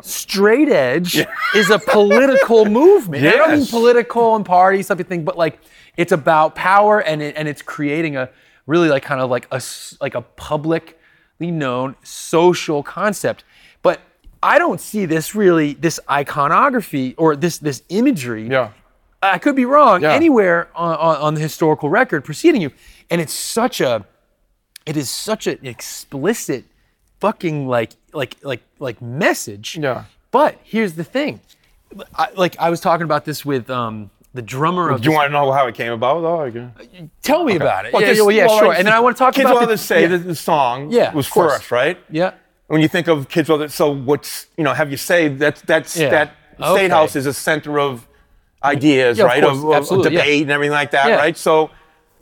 [0.00, 1.24] Straight edge
[1.54, 3.24] is a political movement.
[3.24, 5.60] I don't mean political and party something, but like
[5.96, 8.28] it's about power and it, and it's creating a
[8.66, 9.62] really like kind of like a
[10.00, 10.94] like a publicly
[11.40, 13.44] known social concept.
[13.82, 14.00] But
[14.42, 18.48] I don't see this really this iconography or this this imagery.
[18.48, 18.70] Yeah.
[19.22, 20.12] I could be wrong Yeah.
[20.12, 22.70] anywhere on, on, on the historical record preceding you,
[23.10, 24.04] and it's such a
[24.84, 26.64] it is such an explicit
[27.20, 29.76] fucking like like like like message.
[29.80, 30.04] Yeah.
[30.30, 31.40] But here's the thing,
[32.14, 35.00] I, like I was talking about this with um the drummer of.
[35.00, 36.70] Do you want to know how it came about, though?
[37.22, 37.92] Tell me about it.
[37.92, 38.72] Well, yeah, well, yeah, well, sure.
[38.74, 40.08] And then I want to talk Kids about will the, say yeah.
[40.08, 41.98] that the song Yeah, was first, right?
[42.10, 42.34] Yeah.
[42.68, 45.96] When you think of kids, Will- so what's you know have you say that that's
[45.96, 46.10] Yeah.
[46.10, 46.74] that Okay.
[46.74, 48.06] state house is a center of
[48.64, 49.42] ideas, Yeah, of right?
[49.42, 51.36] course, Of, of debate and everything like that, right?
[51.36, 51.70] So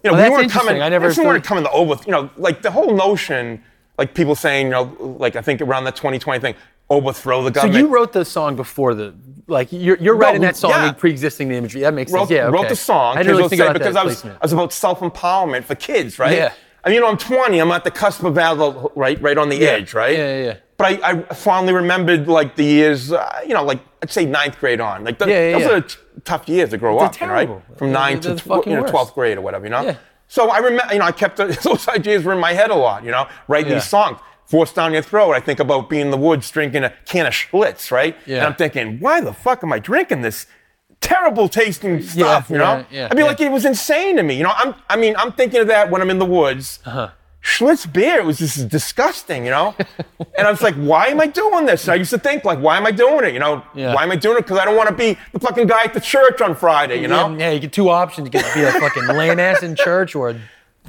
[0.03, 0.83] you know we weren't coming.
[0.83, 1.97] I never we weren't coming to over.
[2.07, 3.63] You know, like the whole notion,
[3.99, 6.55] like people saying, you know, like I think around the 2020 thing,
[6.95, 9.15] overthrow the So you wrote the song before the
[9.47, 10.93] like you're, you're No, writing that song yeah.
[10.93, 11.83] pre-existing the imagery.
[11.83, 12.31] That makes wrote, sense.
[12.39, 13.17] Yeah, wrote the song.
[13.17, 14.39] I didn't really think about because that I was placement.
[14.41, 16.33] I was about self empowerment for kids, right?
[16.37, 16.53] Yeah.
[16.83, 17.59] I mean, you know, I'm 20.
[17.59, 20.17] I'm at the cusp of adult, right, right on the edge, right?
[20.17, 20.57] Yeah, yeah, yeah.
[20.77, 24.59] But I, I fondly remembered like the years, uh, you know, like I'd say ninth
[24.59, 25.05] grade on.
[25.05, 25.77] Like the, Yeah, yeah, those yeah.
[25.77, 27.49] are t- tough years to grow up in, right?
[27.77, 29.83] From nine to fucking you know, 12th grade or whatever, you know?
[29.83, 29.97] Yeah.
[30.29, 33.05] So I remember, you know, I kept those ideas were in my head a lot,
[33.05, 33.77] you know, writing Yeah.
[33.79, 34.19] these songs.
[34.47, 35.33] Forced down your throat.
[35.33, 38.17] I think about being in the woods drinking a can of Schlitz, right?
[38.27, 38.39] Yeah.
[38.39, 40.47] And I'm thinking, why the fuck am I drinking this
[41.01, 42.51] terrible tasting stuff?
[42.51, 42.77] Yeah, you know?
[42.79, 44.37] yeah, yeah, I mean, like it was insane to me.
[44.37, 44.75] You know, I'm.
[44.89, 46.79] I mean, I'm thinking of that when I'm in the woods.
[46.85, 47.11] Uh-huh.
[47.43, 49.75] Schlitz beer was just disgusting, you know?
[50.39, 51.85] and I was like, why am I doing this?
[51.85, 53.35] And I used to think, like, why am I doing it?
[53.35, 53.95] You know, Yeah.
[53.95, 54.45] why am I doing it?
[54.45, 57.07] Because I don't want to be the fucking guy at the church on Friday, you
[57.07, 57.29] know?
[57.33, 58.25] Yeah, yeah, you get two options.
[58.29, 60.41] You get to be a fucking lame ass in church or a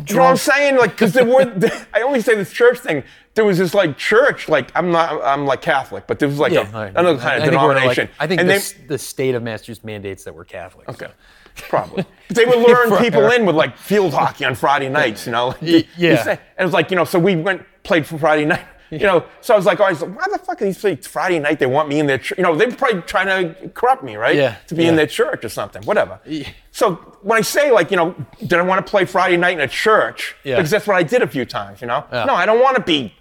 [0.07, 0.77] You know what I'm saying?
[0.77, 1.41] Like, because there were,
[1.93, 3.03] I only say this church thing.
[3.33, 6.51] There was this like church, like I'm not, I'm like Catholic, but there was like
[6.51, 8.09] Yeah, a, another kind I of think like- denomination.
[8.19, 10.89] I think and the, they, the state of Massachusetts mandates that we're Catholic.
[10.89, 11.07] Okay.
[11.55, 12.05] Probably.
[12.27, 15.47] But they would lure people in with like field hockey on Friday nights, you know?
[15.47, 15.85] Like, yeah.
[15.97, 18.65] you say- And it was like, you know, so we went, played for Friday night.
[18.91, 21.59] You know, so I was like, always, why the fuck are these like Friday night?
[21.59, 22.38] They want me in their church.
[22.38, 24.36] You know, they're probably trying to corrupt me, right?
[24.36, 24.97] Yeah, To be in yeah.
[24.97, 26.19] their church or something, whatever.
[26.25, 26.47] Yeah.
[26.71, 29.61] So when I say, like, you know, did I want to play Friday night in
[29.61, 30.36] a church?
[30.43, 30.57] Yeah.
[30.57, 32.05] Because that's what I did a few times, you know?
[32.11, 32.25] Yeah.
[32.25, 33.13] No, I don't want to be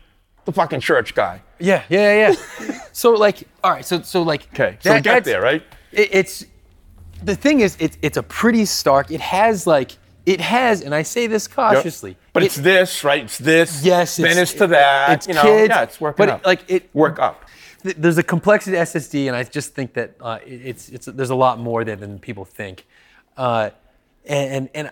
[0.45, 1.43] the fucking church guy.
[1.59, 2.29] Yeah, yeah,
[2.61, 2.79] yeah.
[2.93, 5.63] so like, all right, so so like, Okay, so we get there, right?
[5.93, 6.45] It, it's
[7.23, 9.11] the thing is, it's it's a pretty stark.
[9.11, 9.93] It has like,
[10.27, 12.13] it has, and I say this Yep.
[12.35, 13.23] But it- it's this, right?
[13.25, 13.83] It's this.
[13.83, 15.11] Yes, Then it's- it's to that.
[15.13, 16.41] it's you know, kids, yeah, it's working but up.
[16.41, 17.45] it- like, it- work up.
[17.83, 21.31] th- there's a complexity to SSD, and I just think that uh, it's it's there's
[21.31, 22.87] a lot more there than people think,
[23.39, 23.71] uh,
[24.27, 24.91] and and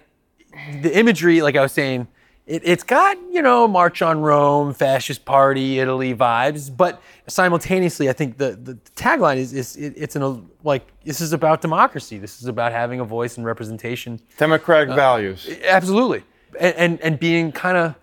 [0.82, 2.06] the imagery, like I was saying,
[2.46, 8.12] it, it's got you know March on Rome, fascist party, Italy vibes, but simultaneously, I
[8.12, 12.18] think the the tagline is is it, it's an like this is about democracy.
[12.18, 14.20] This is about having a voice and representation.
[14.38, 15.48] Democratic Uh, values.
[15.66, 16.22] Absolutely,
[16.58, 17.94] and and, and being kind of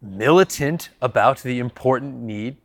[0.00, 2.56] militant about the important need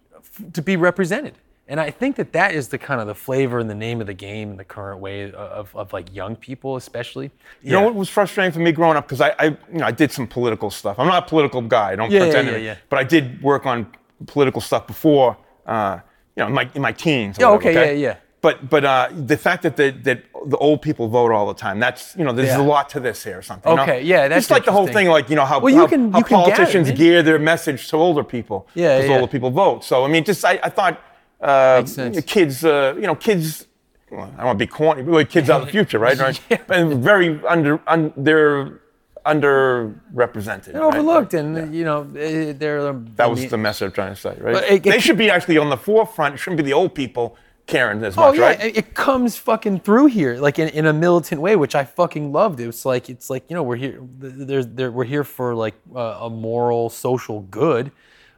[0.53, 1.35] to be represented.
[1.65, 4.07] And I think that that is the kind of the flavor and the name of
[4.07, 7.31] the game in the current way of, of like young people, especially.
[7.61, 9.91] You know what was frustrating for me growing up because I, I, you know, I
[9.91, 10.99] did some political stuff.
[10.99, 11.91] I'm not a political guy.
[11.91, 12.75] I don't Yeah, pretend yeah, to be, yeah.
[12.89, 13.87] But I did work on
[14.27, 15.37] political stuff before.
[15.65, 15.99] Uh,
[16.35, 17.37] you know, in my in my teens.
[17.39, 18.15] Yeah, whatever, okay, yeah, yeah.
[18.43, 21.79] But but uh, the fact that the, that the old people vote all the time.
[21.79, 22.59] That's you know, there's Yeah.
[22.61, 23.71] a lot to this here or something.
[23.71, 23.83] you know?
[23.83, 25.87] Okay, yeah, that's Just like the whole thing, like you know how, Well, you how,
[25.87, 28.67] can- how gather, politicians gear their message to older people.
[28.75, 29.15] Yeah, because yeah.
[29.15, 29.85] older people vote.
[29.85, 30.95] So I mean, just I, I thought
[31.39, 31.83] uh,
[32.35, 33.67] kids, uh, you know, kids.
[34.11, 36.17] Well, I don't want to be corny, but kids out of the future, right?
[36.25, 36.37] right?
[36.69, 38.81] And very under, un, they're
[39.25, 40.73] underrepresented.
[40.73, 40.93] They're right?
[40.95, 42.91] overlooked, and you know they're.
[43.15, 44.53] That was the message I'm trying to say, right?
[44.53, 46.35] But it- they should be actually on the forefront.
[46.35, 47.37] It shouldn't be the old people
[47.67, 48.61] caring as Oh much, yeah, right?
[48.61, 52.31] it, it comes fucking through here, like in, in a militant way, which I fucking
[52.31, 52.59] loved.
[52.59, 56.17] It's like it's like you know we're here, there's there, we're here for like uh,
[56.21, 57.91] a moral social good,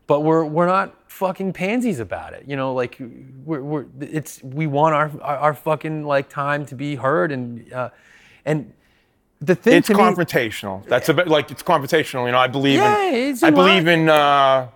[0.08, 2.44] but we're we're not fucking pansies about it.
[2.48, 2.98] You know, like
[3.46, 7.72] we're, we're it's we want our, our our fucking like time to be heard and
[7.74, 7.90] uh,
[8.46, 8.74] and
[9.42, 10.86] the thing it's to me, confrontational.
[10.88, 12.26] That's a bit like it's confrontational.
[12.26, 13.38] You know, I believe Yeah, in.
[13.44, 14.08] I believe in.
[14.10, 14.70] Uh,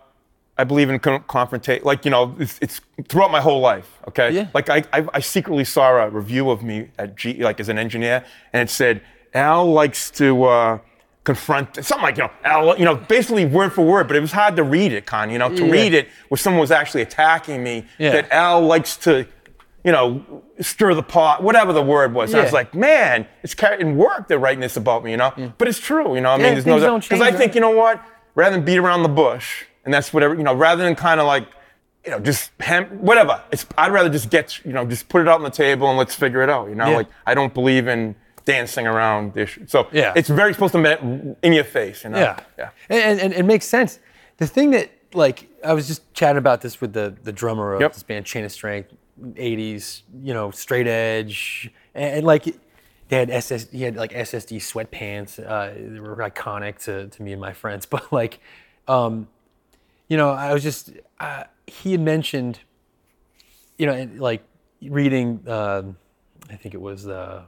[0.60, 1.84] I believe in con- confrontation.
[1.86, 3.90] Like you know, it's, it's throughout my whole life.
[4.10, 4.30] Okay.
[4.32, 4.48] Yeah.
[4.54, 7.78] Like I, I, I secretly saw a review of me at G, like as an
[7.80, 9.02] engineer, and it said
[9.34, 10.80] Al likes to uh,
[11.24, 14.32] confront something like you know Al, you know, basically word for word, but it was
[14.34, 15.30] hard to read it, Con.
[15.30, 15.72] You know, to Yeah.
[15.72, 17.86] read it where someone was actually attacking me.
[17.98, 18.12] Yeah.
[18.12, 19.26] That Al likes to.
[19.82, 22.34] You know, stir the pot, whatever the word was.
[22.34, 25.32] And I was like, man, it's in work they're writing this about me, you know.
[25.58, 26.32] But it's true, you know.
[26.32, 28.04] I Yeah, mean, there's no because I change, think you know what,
[28.36, 31.26] rather than beat around the bush, and that's whatever you know, rather than kind of
[31.28, 31.48] like,
[32.06, 33.42] you know, just hem, whatever.
[33.52, 35.98] It's I'd rather just get you know, just put it out on the table and
[35.98, 36.70] let's figure it out.
[36.70, 36.96] You know, Yeah.
[36.98, 38.16] like I don't believe in
[38.46, 39.66] dancing around the issue.
[39.68, 40.14] So Yeah.
[40.16, 42.04] it's very supposed to be in your face.
[42.04, 42.20] You know.
[42.20, 42.40] Yeah.
[42.58, 42.70] Yeah.
[42.90, 44.00] And, and it makes sense.
[44.38, 47.82] The thing that, like, I was just chatting about this with the, the drummer of
[47.82, 47.94] Yep.
[47.94, 48.94] this band, Chain of Strength,
[49.36, 51.70] 80s, you know, straight edge.
[51.94, 52.46] And, and, like,
[53.10, 55.40] they had SS, he had like SSD sweatpants.
[55.46, 57.86] Uh, they were iconic to, to me and my friends.
[57.90, 58.40] But, like,
[58.88, 59.28] um,
[60.10, 62.60] you know, I was just, uh, he had mentioned,
[63.78, 64.44] you know, like,
[64.82, 65.98] reading, um,
[66.50, 67.44] I think it was uh,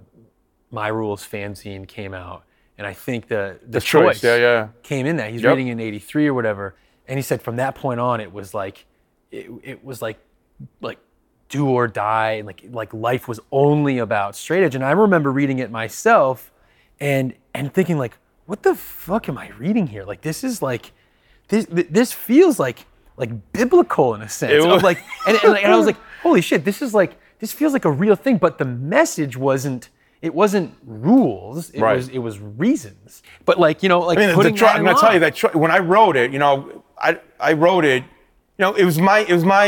[0.69, 2.43] My Rules fanzine came out.
[2.77, 4.67] And I think the, the, Choice, yeah, yeah.
[4.83, 5.31] came in that.
[5.31, 5.49] He's Yep.
[5.55, 6.75] reading in 83 or whatever.
[7.07, 8.85] And he said from that point on, it was like,
[9.31, 10.17] it, it was like,
[10.81, 10.97] like
[11.49, 12.33] do or die.
[12.33, 14.73] And like, like life was only about straight edge.
[14.75, 16.51] And I remember reading it myself
[16.99, 20.03] and, and thinking like, what the fuck am I reading here?
[20.03, 20.91] Like, this is like,
[21.51, 22.85] this, this feels like,
[23.17, 24.65] like biblical in a sense.
[24.65, 24.97] Was- like,
[25.27, 27.91] and, and, and I was like, holy shit, this is like, this feels like a
[27.91, 28.37] real thing.
[28.37, 29.89] But the message wasn't,
[30.21, 31.69] it wasn't rules.
[31.71, 31.95] It Right.
[31.97, 33.23] was it was reasons.
[33.45, 35.13] But like you know, like I mean, the, putting the, tro- that I'm gonna tell
[35.13, 38.73] you that tro- when I wrote it, you know, I I wrote it, you know,
[38.75, 39.65] it was my it was my,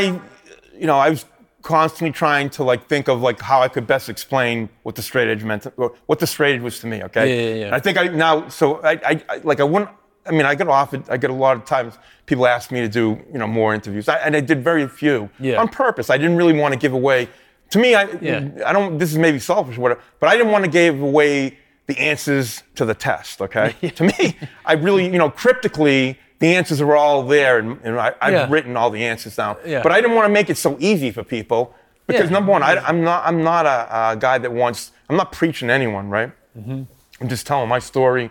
[0.72, 1.24] you know, I was
[1.62, 5.26] constantly trying to like think of like how I could best explain what the straight
[5.28, 7.02] edge meant, or what the straight edge was to me.
[7.02, 7.26] Okay.
[7.28, 7.66] Yeah, yeah, yeah.
[7.66, 9.90] And I think I now, so I, I, I like I wouldn't.
[10.26, 11.08] I mean, I get offered.
[11.08, 14.08] I get a lot of times people ask me to do you know more interviews,
[14.08, 15.60] I, and I did very few Yeah.
[15.60, 16.08] on purpose.
[16.10, 17.28] I didn't really want to give away.
[17.70, 18.48] To me, I Yeah.
[18.66, 18.98] I don't.
[18.98, 22.62] This is maybe selfish, or whatever, but I didn't want to give away the answers
[22.76, 23.42] to the test.
[23.42, 23.72] Okay.
[23.96, 28.14] to me, I really, you know, cryptically, the answers are all there, and, and I,
[28.20, 28.46] I've Yeah.
[28.50, 29.56] written all the answers down.
[29.66, 29.82] Yeah.
[29.82, 31.74] But I didn't want to make it so easy for people
[32.06, 32.34] because Yeah.
[32.34, 33.22] number one, I, I'm not.
[33.26, 34.92] I'm not a, a guy that wants.
[35.10, 36.32] I'm not preaching to anyone, right?
[36.58, 36.82] Mm-hmm.
[37.20, 38.30] I'm just telling my story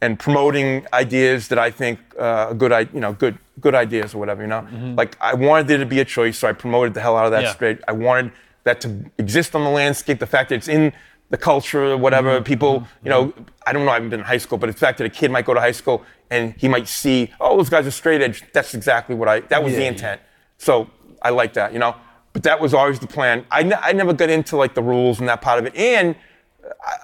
[0.00, 4.42] and promoting ideas that I think uh, good, you know, good, good ideas or whatever.
[4.42, 7.16] You know, like I wanted there to be a choice, so I promoted the hell
[7.16, 7.44] out of that Mm-hmm.
[7.46, 7.52] Yeah.
[7.52, 7.78] straight.
[7.88, 8.32] I wanted
[8.64, 10.18] that to exist on the landscape.
[10.20, 10.92] The fact that it's in
[11.30, 12.36] the culture, whatever.
[12.36, 12.44] Mm-hmm.
[12.44, 13.32] People, you know,
[13.66, 13.90] I don't know.
[13.90, 15.60] I haven't been in high school, but the fact that a kid might go to
[15.60, 18.44] high school and he might see, oh, those guys are straight edge.
[18.52, 19.40] That's exactly what I.
[19.40, 19.90] That was Yeah, the yeah.
[19.90, 20.20] intent.
[20.58, 20.88] So
[21.22, 21.96] I like that, you know.
[22.34, 23.44] But that was always the plan.
[23.50, 25.74] I, I never got into like the rules and that part of it.
[25.74, 26.14] And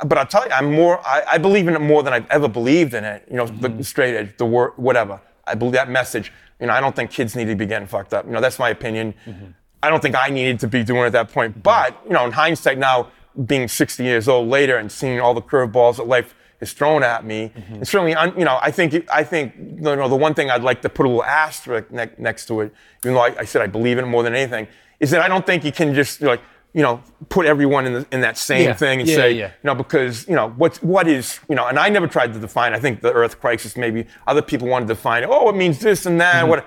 [0.07, 1.01] but I'll tell you, I'm more.
[1.07, 3.27] I, I believe in it more than I've ever believed in it.
[3.31, 3.79] You know, Mm-hmm.
[3.79, 5.20] the straight edge, the word, whatever.
[5.47, 6.33] I believe that message.
[6.61, 8.25] You know, I don't think kids need to be getting fucked up.
[8.27, 9.14] You know, that's my opinion.
[9.27, 9.47] Mm-hmm.
[9.83, 11.62] I don't think I needed to be doing it at that point.
[11.62, 13.09] But you know, in hindsight now,
[13.47, 17.25] being 60 years old later and seeing all the curveballs that life is thrown at
[17.25, 17.75] me, Mm-hmm.
[17.75, 20.62] and certainly, un- you know, I think, I think you know the one thing I'd
[20.62, 22.72] like to put a little asterisk ne- next to it,
[23.05, 24.68] even though I, I said I believe in it more than anything,
[25.01, 26.41] is that I don't think you can just like
[26.77, 28.75] you know put everyone in the, in that same Yeah.
[28.75, 29.47] thing and Yeah, say yeah.
[29.62, 32.41] you know because you know what what is you know and I never tried to
[32.41, 32.75] define.
[32.75, 35.29] I think the Earth crisis maybe other people want to define it.
[35.31, 36.47] Oh, it means this and that.
[36.49, 36.66] What?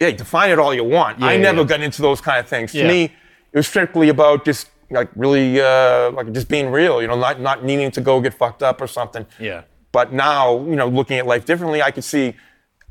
[0.00, 1.22] Yeah, define it all you want.
[1.22, 1.42] I Mm-hmm.
[1.42, 2.72] never got into those kind of things.
[2.72, 3.00] To me,
[3.52, 7.02] it was strictly about just like really uh, like just being real.
[7.02, 9.26] You know, not not needing to go get fucked up or something.
[9.38, 9.62] Yeah.
[9.92, 12.34] But now, you know, looking at life differently, I could see.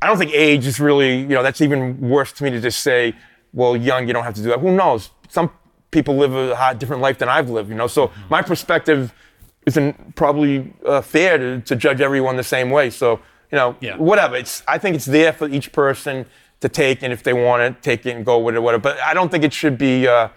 [0.00, 2.80] I don't think age is really, you know, that's even worse to me to just
[2.84, 3.14] say,
[3.52, 4.60] well, young, you don't have to do that.
[4.60, 5.10] Who knows?
[5.28, 5.50] Some
[5.90, 7.86] people live a different life than I've lived, you know.
[7.86, 8.28] So Mm-hmm.
[8.30, 9.12] my perspective
[9.66, 12.90] isn't probably uh, fair to, to judge everyone the same way.
[12.90, 13.20] So,
[13.50, 13.96] you know, Yeah.
[13.96, 14.36] whatever.
[14.36, 16.26] It's I think it's there for each person
[16.60, 18.82] to take, and if they want to take it and go with it, whatever.
[18.82, 20.06] But I don't think it should be.
[20.08, 20.28] Uh,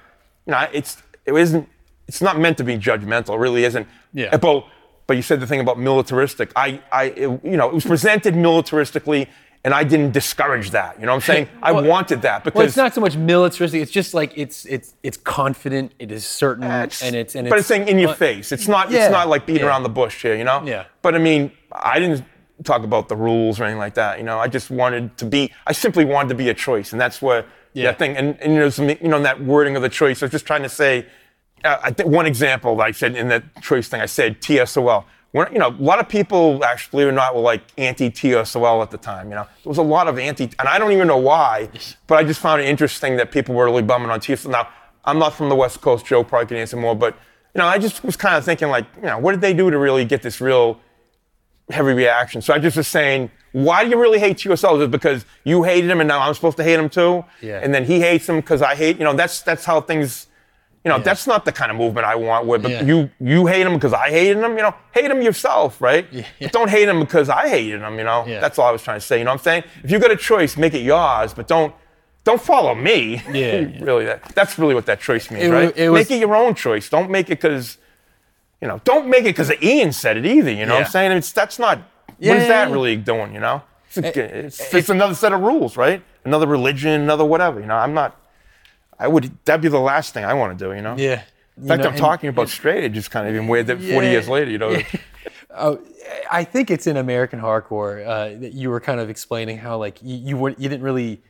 [0.46, 1.68] you know, it's it isn't.
[2.08, 3.36] It's not meant to be judgmental.
[3.36, 3.88] It really isn't.
[4.14, 4.36] Yeah.
[4.38, 4.66] But
[5.08, 6.52] but you said the thing about militaristic.
[6.56, 9.28] I I it- you know it was presented militaristically,
[9.64, 11.00] and I didn't discourage that.
[11.00, 11.50] You know what I'm saying?
[11.62, 13.82] I wanted that because Well, it's not so much militaristic.
[13.82, 15.94] It's just like it's it's it's confident.
[16.00, 18.52] It is certain, It's- and it's and but it's saying in your uh, face.
[18.52, 18.90] It's not.
[18.92, 19.68] yeah, It's not like beating yeah.
[19.70, 20.36] around the bush here.
[20.36, 20.64] You know.
[20.66, 20.86] Yeah.
[21.02, 22.24] But I mean, I didn't
[22.64, 24.18] talk about the rules or anything like that.
[24.18, 25.52] You know, I just wanted to be.
[25.68, 27.86] I simply wanted to be a choice, and that's what Yeah.
[27.86, 28.18] that thing.
[28.18, 30.22] And, and you know, some, you know, in that wording of the choice.
[30.22, 31.06] I was just trying to say.
[31.64, 35.06] Uh, I think one example that I said in that choice thing, I said TSOL.
[35.32, 38.82] When, you know, a lot of people, actually, believe it or not, were like anti-TSOL
[38.82, 39.30] at the time.
[39.30, 41.70] You know, there was a lot of anti, and I don't even know why,
[42.08, 44.52] but I just found it interesting that people were really bumming on TSOL.
[44.52, 44.68] Now,
[45.06, 46.06] I'm not from the West Coast.
[46.06, 47.16] Joe probably can answer more, but
[47.56, 49.72] you know, I just was kind of thinking like, you know, what did they do
[49.72, 50.80] to really get this real
[51.70, 52.42] heavy reaction?
[52.42, 54.78] So I just was saying, why do you really hate TSOL?
[54.78, 57.26] Is it because you hated him and now I'm supposed to hate him too?
[57.42, 57.60] Yeah.
[57.64, 58.98] And then he hates him because I hate.
[58.98, 60.28] You know, that's that's how things.
[60.84, 62.48] You know, that's not the kind of movement I want.
[62.48, 62.84] Where but Yeah.
[62.84, 64.54] you you hate him because I hated him.
[64.58, 66.08] You know, hate him yourself, right?
[66.40, 67.98] But don't hate him because I hated him.
[68.00, 68.40] You know, Yeah.
[68.40, 69.20] that's all I was trying to say.
[69.20, 69.64] You know what I'm saying?
[69.84, 71.74] If you got a choice, make it yours, but don't.
[72.24, 73.16] Don't follow me.
[73.32, 73.84] Yeah, yeah.
[73.84, 75.76] really, that, that's really what that choice means, It right?
[75.76, 76.88] it was- make it your own choice.
[76.88, 77.80] Don't make it because,
[78.62, 80.52] you know, don't make it because Ian said it either.
[80.52, 81.14] You know what I'm saying?
[81.14, 81.80] It's that's not.
[82.20, 82.74] Yeah, what is yeah, that yeah.
[82.76, 83.34] really doing?
[83.34, 86.04] You know, it's, a- it's, eh, it's another set of rules, right?
[86.24, 87.60] Another religion, another whatever.
[87.60, 88.16] You know, I'm not.
[89.02, 89.32] I would.
[89.46, 90.74] That'd be the last thing I want to do.
[90.74, 90.96] You know.
[90.98, 91.24] Yeah.
[91.62, 92.98] In fact, I'm talking about straight edge.
[92.98, 94.78] It's kind of even weird that 40 years later, you know.
[96.32, 100.00] I think it's in American Hardcore uh, that you were kind of explaining how like
[100.02, 101.22] you you, were, you didn't really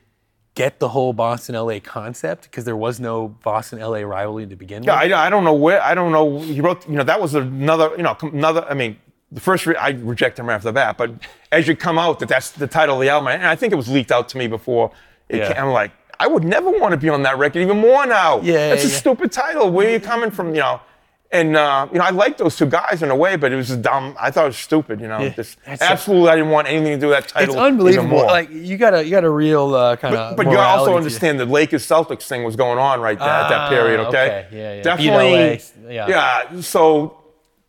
[0.53, 4.83] get the whole Boston LA concept because there was no Boston LA rivalry to begin
[4.83, 5.11] Yeah, with.
[5.13, 5.81] I, I don't know where.
[5.81, 6.39] I don't know.
[6.39, 6.87] He wrote.
[6.87, 7.91] You know, that was another.
[7.97, 8.65] You know, another.
[8.69, 8.97] I mean,
[9.31, 11.11] the first re- I reject him right after that, but
[11.51, 13.77] as you come out, that that's the title of the album, and I think it
[13.77, 14.91] was leaked out to me before.
[15.29, 15.53] It Yeah.
[15.53, 15.91] came, I'm like,
[16.21, 18.41] I would never want to be on that record even more now.
[18.41, 18.95] Yeah, that's a yeah.
[18.95, 19.71] stupid title.
[19.71, 20.49] Where are you coming from?
[20.55, 20.81] You know.
[21.33, 23.69] And uh, you know, I like those two guys in a way, but it was
[23.69, 24.17] just dumb.
[24.19, 24.99] I thought it was stupid.
[24.99, 26.29] You know, Yeah, just absolutely.
[26.29, 27.55] I didn't want anything to do with that title.
[27.55, 28.17] it's unbelievable.
[28.17, 30.35] Like you got a you got a real uh, kind of.
[30.35, 33.61] But you also understand the Lakers Celtics thing was going on right there at that
[33.61, 34.07] Ah, period, okay?
[34.09, 34.47] okay.
[34.51, 34.83] Yeah, yeah.
[34.83, 35.95] Definitely.
[35.95, 36.07] Yeah.
[36.09, 36.61] Yeah.
[36.61, 37.17] So,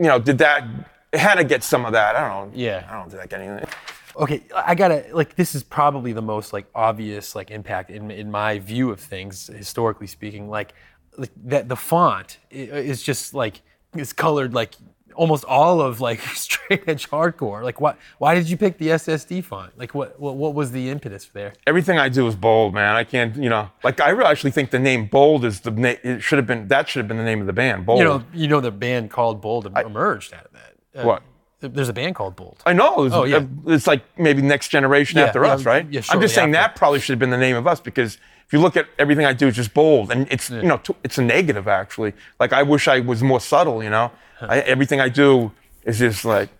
[0.00, 0.64] you know, did that?
[1.12, 2.16] It had to get some of that.
[2.16, 2.58] I don't know.
[2.58, 2.88] Yeah.
[2.90, 3.68] I don't think that get anything.
[4.16, 8.30] Okay, I gotta like this is probably the most like obvious like impact in in
[8.30, 10.48] my view of things historically speaking.
[10.50, 10.74] Like,
[11.16, 13.62] like that the font i- is just like
[13.96, 14.74] is colored like
[15.14, 17.62] almost all of like straight edge hardcore.
[17.62, 19.78] Like why why did you pick the SSD font?
[19.78, 21.52] Like what what, what was the impetus there?
[21.66, 22.94] Everything I do is bold, man.
[22.96, 25.96] I can't, you know, like I really actually think the name Bold is the name.
[26.02, 27.84] It should have been that should have been the name of the band.
[27.86, 27.98] Bold.
[27.98, 31.00] You know, you know the band called Bold emerged out of that.
[31.00, 31.22] Uh, What?
[31.68, 32.62] There's a band called Bold.
[32.66, 33.04] I know.
[33.04, 33.44] It's, Oh, yeah.
[33.66, 35.86] it's like maybe next generation Yeah, after yeah, us, right?
[35.90, 36.60] yeah, I'm just saying after.
[36.70, 39.24] that probably should have been the name of us because if you look at everything
[39.24, 42.12] I do, it's just bold, and it's you know t- it's a negative actually.
[42.40, 44.10] Like I wish I was more subtle, you know.
[44.40, 45.52] I, everything I do
[45.84, 46.50] is just like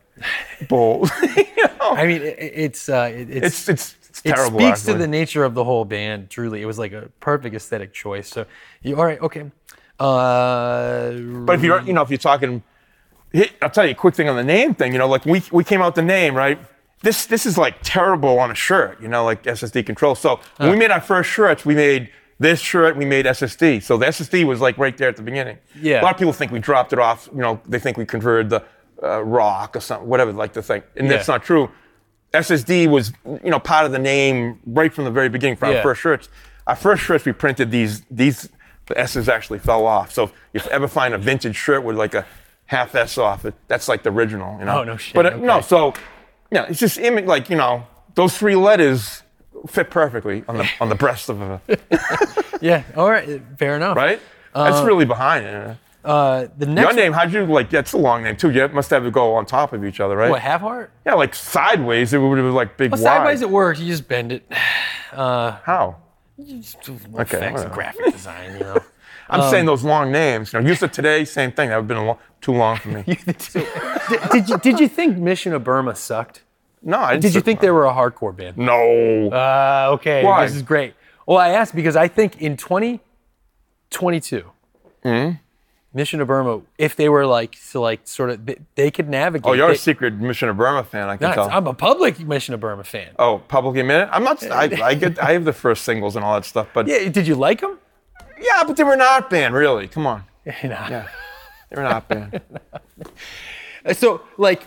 [0.69, 1.11] bold.
[1.37, 1.91] you know?
[1.91, 4.61] I mean, it, it's uh, it, It's it's it's it terrible.
[4.61, 6.31] speaks to the nature of the whole band.
[6.31, 8.29] Truly, it was like a perfect aesthetic choice.
[8.29, 8.47] So,
[8.83, 9.21] you all right?
[9.21, 9.51] Okay.
[9.99, 11.11] Uh,
[11.47, 12.63] But if you're, you know, if you're talking,
[13.63, 14.93] I'll tell you a quick thing on the name thing.
[14.93, 16.59] You know, like we we came out the name, right?
[17.03, 20.15] This this is like terrible on a shirt, you know, like SSD control.
[20.15, 23.83] So when we made our first shirts, we made this shirt, we made SSD.
[23.83, 25.59] So the SSD was like right there at the beginning.
[25.81, 26.01] Yeah.
[26.01, 27.29] A lot of people think we dropped it off.
[27.33, 28.65] You know, they think we converted the
[29.03, 31.71] uh, rock or something, whatever, like the thing, and that's not true.
[32.33, 33.13] SSD was,
[33.45, 35.83] you know, part of the name right from the very beginning for our Yeah.
[35.83, 36.29] first shirts.
[36.67, 38.49] Our first shirts we printed these these
[38.87, 40.13] the S's actually fell off.
[40.13, 42.25] So if you ever find a vintage shirt with like a
[42.73, 44.81] half S off that's like the original, you know.
[44.81, 45.95] Oh, no shit, But uh, no, so
[46.51, 49.23] yeah, it's just image like you know those three letters
[49.69, 51.61] fit perfectly on the on the breast of a
[52.61, 52.83] yeah.
[52.97, 53.41] All right.
[53.59, 53.97] Fair enough.
[53.97, 54.21] right.
[54.55, 55.77] that's really behind it.
[56.05, 57.71] Uh, the next Your name, how'd you like?
[57.71, 58.51] That's a long name too.
[58.51, 60.31] You must have to go on top of each other, right?
[60.31, 60.91] what half heart?
[61.07, 62.13] Yeah, like sideways.
[62.13, 63.79] It would have been like big Well, sideways it works.
[63.79, 64.45] You just bend it.
[65.13, 65.97] How?
[66.45, 67.37] Just, Okay.
[67.37, 68.55] Effects graphic design.
[68.55, 68.79] You know.
[69.33, 70.53] I'm saying those long names.
[70.53, 71.69] You know, Youth of Today, same thing.
[71.71, 73.03] That would have been a lo- too long for me.
[73.07, 73.27] did,
[74.31, 76.43] did you did you think Mission of Burma sucked?
[76.83, 78.59] No, I didn't Did you think they were a hardcore band?
[78.59, 79.29] No.
[79.31, 80.45] Uh, okay, Why?
[80.47, 80.95] this is great.
[81.27, 84.45] Well, I asked because I think in 2022,
[85.03, 85.31] Hmm?
[85.95, 89.47] Mission of Burma, if they were like, so like sort of, they, they could navigate.
[89.47, 91.09] oh, you're a secret Mission of Burma fan.
[91.09, 91.51] I can No, tell.
[91.51, 93.11] I'm a public Mission of Burma fan.
[93.19, 94.09] oh, public admitted.
[94.11, 94.43] I'm not.
[94.51, 95.23] I, I get.
[95.23, 96.69] I have the first singles and all that stuff.
[96.73, 97.79] But Yeah, did you like them?
[98.67, 99.55] But they were not band.
[99.55, 100.25] Really, come on.
[100.47, 101.09] Yeah,
[101.71, 102.41] they were not band.
[103.85, 104.63] Uh, so like,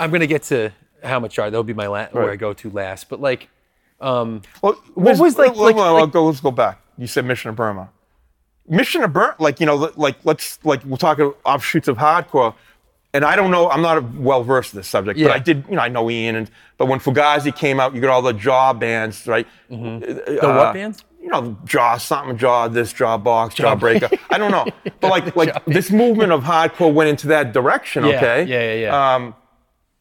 [0.00, 0.70] I'm gonna get to
[1.04, 1.52] how much art.
[1.52, 3.08] That'll be my la- where I go to last.
[3.08, 3.48] But like,
[4.00, 6.80] um, Well, What was, like- well, like- well, like- go, let's go back.
[6.98, 7.88] You said Mission of Burma.
[8.68, 12.54] Mission of Burma, like you know, like let's like we're talking offshoots of hardcore.
[13.12, 15.74] And I don't know, I'm not well versed in this subject, but I did, you
[15.76, 16.36] know, I know Ian.
[16.36, 19.46] And but when Fugazi came out, you got all the Jaw bands, right?
[19.70, 20.00] Mm-hmm.
[20.00, 21.04] the what uh, bands?
[21.20, 24.08] You know, Jaw something, Jaw this, Jawbox, Jaw breaker.
[24.30, 24.66] I don't know,
[25.00, 28.04] but like like this movement of hardcore went into that direction.
[28.04, 28.44] Yeah, Okay.
[28.44, 29.14] yeah, yeah, yeah.
[29.14, 29.34] Um,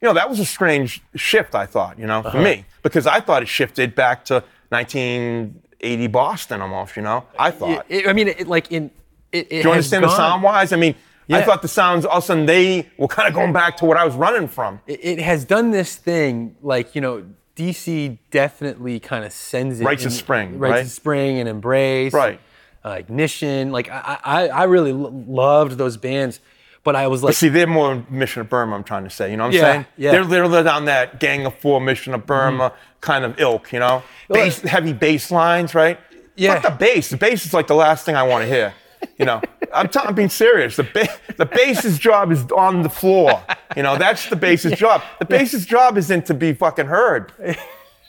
[0.01, 2.32] you know, that was a strange shift, I thought, you know, Uh-huh.
[2.32, 7.51] for me, because I thought it shifted back to 1980 Boston almost, you know, I
[7.51, 7.86] thought.
[7.89, 8.91] It- I mean, it, like in.
[9.32, 10.72] It, it Do you understand the sound wise?
[10.74, 10.95] I mean,
[11.32, 13.86] I thought the sounds, all of a sudden, they were kind of going back to
[13.86, 14.80] what I was running from.
[14.88, 17.24] it, it has done this thing like you know
[17.60, 20.82] DC definitely kind of sends it Rites of Spring, Rites right?
[20.86, 22.39] of Spring and Embrace, Right.
[22.86, 23.72] Uh, Ignition.
[23.72, 26.39] Like I, I, I really lo- loved those bands,
[26.84, 29.30] but I was like, See, they're more Mission of Burma, I'm trying to say.
[29.32, 29.86] You know what I'm Yeah, saying?
[29.97, 30.12] yeah.
[30.12, 34.01] They're, they're they're that Gang of Four, Mission of Burma kind of ilk, you know?
[34.30, 35.99] Bass, heavy bass lines, right?
[36.36, 36.60] Yeah.
[36.62, 37.10] Fuck the bass.
[37.10, 38.74] The bass is like the last thing I want to hear.
[39.18, 39.41] You know,
[39.74, 40.78] I'm, t- I'm being serious.
[40.78, 43.43] The, ba- the bass's job is on the floor.
[43.76, 45.03] You know, that's the bass's job.
[45.20, 47.34] The bass's job isn't to be fucking heard.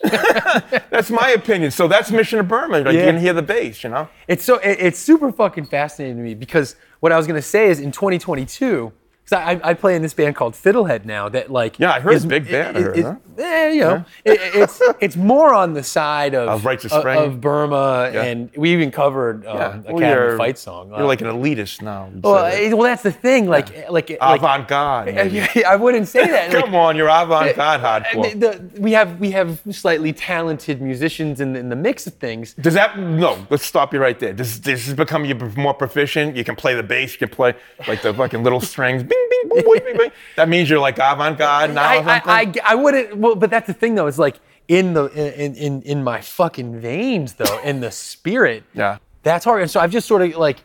[0.02, 1.70] that's my opinion.
[1.70, 2.80] So that's Mission of Burma.
[2.80, 3.00] Like, Yeah.
[3.00, 4.08] You can hear the bass, you know?
[4.26, 7.68] it's so it, it's super fucking fascinating to me because what I was gonna say
[7.68, 8.92] is in 2022.
[9.32, 11.28] I, I play in this band called Fiddlehead now.
[11.28, 13.14] That like Yeah, I heard is- big band, I it- heard, it- huh?
[13.38, 17.40] eh, you know, it- it's it's more on the side of Of Rites of of?
[17.40, 18.22] Burma, Yeah.
[18.24, 20.88] and we even covered um, Academy you're- Fight Song.
[20.90, 22.08] You're Uh, like an elitist now.
[22.22, 23.48] Well, eh, well, that's the thing.
[23.48, 25.08] Like, like, like avant garde.
[25.66, 26.50] I wouldn't say that.
[26.56, 28.22] Come like, on, you're avant garde hardcore.
[28.22, 32.54] mean, the- we have we have slightly talented musicians in, in the mix of things.
[32.54, 33.46] Does that no?
[33.50, 34.32] Let's stop you right there.
[34.32, 36.36] Does this become you more proficient?
[36.36, 37.12] You can play the bass.
[37.12, 37.54] You can play
[37.88, 39.02] like the fucking little strings.
[39.02, 40.10] Bing, bing, boing, bing, bing.
[40.36, 41.82] That means you're like avant-garde now.
[41.82, 41.96] I.
[41.96, 43.16] I, I, I wouldn't.
[43.16, 44.06] Well, but that's the thing though.
[44.06, 48.64] It's like in the in in in my fucking veins though, in the spirit.
[48.74, 48.98] Yeah.
[49.22, 49.60] That's hard.
[49.62, 50.58] And so I've just sort of like,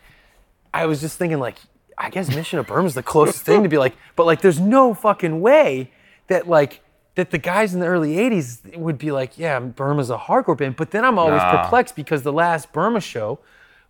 [0.74, 1.58] I was just thinking like,
[1.98, 4.62] I guess Mission of Burma is the closest thing to be like, but like, there's
[4.62, 5.92] no fucking way
[6.28, 6.80] that like
[7.16, 10.76] that the guys in the early '80s would be like, yeah, Burma's a hardcore band.
[10.78, 11.64] But then I'm always Nah.
[11.64, 13.40] perplexed because the last Burma show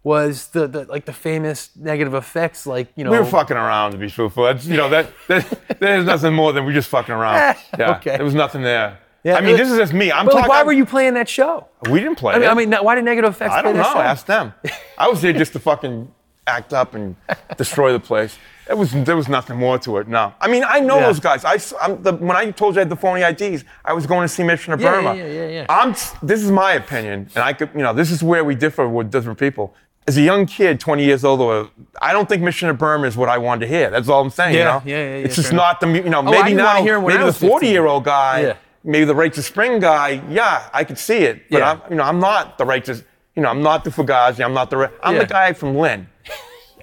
[0.06, 3.10] was the, the like the famous Negative FX, like you know.
[3.12, 4.43] we were fucking around to be truthful.
[4.43, 7.58] That's, you know that, that there's nothing more than we just fucking around.
[7.80, 7.95] Yeah.
[7.97, 8.16] Okay.
[8.16, 8.99] There was nothing there.
[9.24, 10.12] Yeah, I mean, this is just me.
[10.12, 10.49] I'm But like, talking.
[10.56, 11.68] why were you playing that show?
[11.89, 12.36] We didn't play.
[12.36, 12.51] I mean, it.
[12.51, 13.82] I mean, why did Negative FX I don't know.
[13.84, 13.97] show?
[13.99, 14.53] Ask them.
[14.99, 16.14] I was there just to fucking
[16.45, 17.16] act up and
[17.58, 18.38] destroy the place.
[18.70, 20.08] It was there was nothing more to it.
[20.08, 21.08] No, I mean I know Yeah.
[21.08, 21.43] those guys.
[21.82, 24.28] i'm the, when I told you I had the phony IDs, I was going to
[24.28, 25.16] see Mission of Yeah, Burma.
[25.16, 25.66] yeah, yeah, yeah.
[25.70, 25.91] I'm.
[26.24, 29.12] This is my opinion, and I could you know this is where we differ with
[29.12, 29.74] different people.
[30.08, 33.28] As a young kid, 20 years old, I don't think Mission of Burma is what
[33.28, 33.89] I wanted to hear.
[33.89, 34.53] That's all I'm saying.
[34.53, 34.82] you Yeah, know?
[34.86, 37.16] yeah, yeah, yeah, It's just not the you know I maybe now hear it when
[37.16, 40.22] I maybe the 40 year old guy, maybe the Rites of Spring guy.
[40.30, 41.64] Yeah, I could see it, but.
[41.64, 43.03] I'm you know I'm not the Righteous.
[43.36, 44.45] You know I'm not the Fugazi.
[44.45, 44.91] I'm not the.
[45.03, 46.08] I'm the guy from Lynn.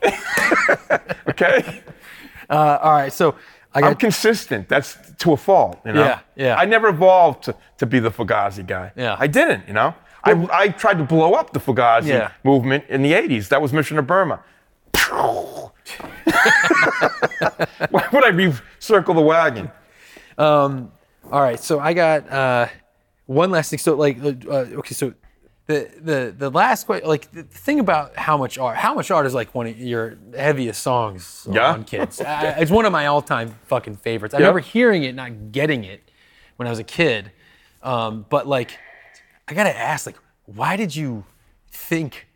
[1.29, 1.83] okay.
[2.51, 3.37] Uh, all right, so
[3.75, 4.69] I I'm got consistent.
[4.69, 6.05] That's to a fault, you know.
[6.05, 6.57] Yeah, yeah.
[6.57, 8.93] I never evolved to, to be the Fugazi guy.
[8.97, 9.17] Yeah.
[9.19, 9.95] I didn't, you know.
[10.25, 12.31] I, I tried to blow up the Fugazi Yeah.
[12.45, 13.49] movement in the '80s.
[13.49, 14.41] That was Mission of Burma.
[17.91, 19.71] Why would I recircle the wagon?
[20.39, 20.91] all
[21.31, 21.59] right.
[21.61, 22.67] So I got uh,
[23.27, 23.79] one last thing.
[23.79, 24.29] So like, uh,
[24.81, 25.13] okay, so
[25.67, 29.27] the the the last question, like the thing about how much art, how much art
[29.27, 31.73] is like one of your heaviest songs Yeah?
[31.73, 32.21] on kids.
[32.21, 34.35] I, it's one of my all-time fucking favorites.
[34.35, 34.47] I Yeah.
[34.47, 36.11] remember hearing it, not getting it
[36.57, 37.33] when I was a kid.
[37.83, 38.79] Um, but like,
[39.49, 41.25] I gotta ask, like, why did you
[41.71, 42.29] think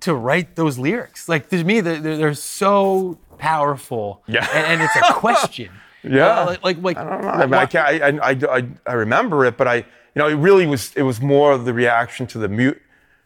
[0.00, 1.28] to write those lyrics?
[1.28, 4.22] Like to me, they're, they're, they're so powerful.
[4.26, 4.46] Yeah.
[4.52, 5.70] And, and it's a question.
[6.02, 6.26] Yeah.
[6.26, 6.96] Uh, like like like.
[6.98, 7.28] I don't know.
[7.28, 9.84] I, mean, I, can't, I, I, I, I remember it, but I, you
[10.16, 10.92] know, it really was.
[10.94, 12.80] It was more the reaction to the mute,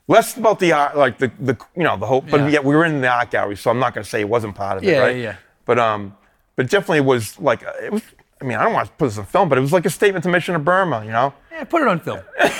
[0.08, 2.22] less about the art, like the, the, you know, the whole.
[2.22, 2.48] But Yeah.
[2.48, 4.78] yeah, we were in the art gallery, so I'm not to say it wasn't part
[4.78, 5.16] of it, Yeah, right?
[5.16, 5.36] yeah, yeah.
[5.66, 6.16] But um,
[6.56, 8.02] but it definitely was like it was.
[8.40, 9.90] I mean, I don't want to put this on film, but it was like a
[9.90, 11.34] statement to Mission of Burma, you know.
[11.52, 12.20] Yeah, put it on film.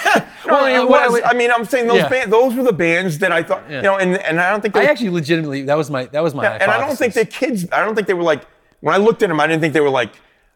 [0.47, 1.20] Well, uh, it what I was.
[1.24, 2.09] I mean, I'm saying those Yeah.
[2.09, 4.74] band, those were the bands that I thought, you know, and and I don't think
[4.74, 7.14] they I actually legitimately that was my that was my Yeah, and I don't think
[7.14, 7.66] the kids.
[7.70, 8.43] I don't think they were like.
[8.81, 10.12] When I looked at them, I didn't think they were like.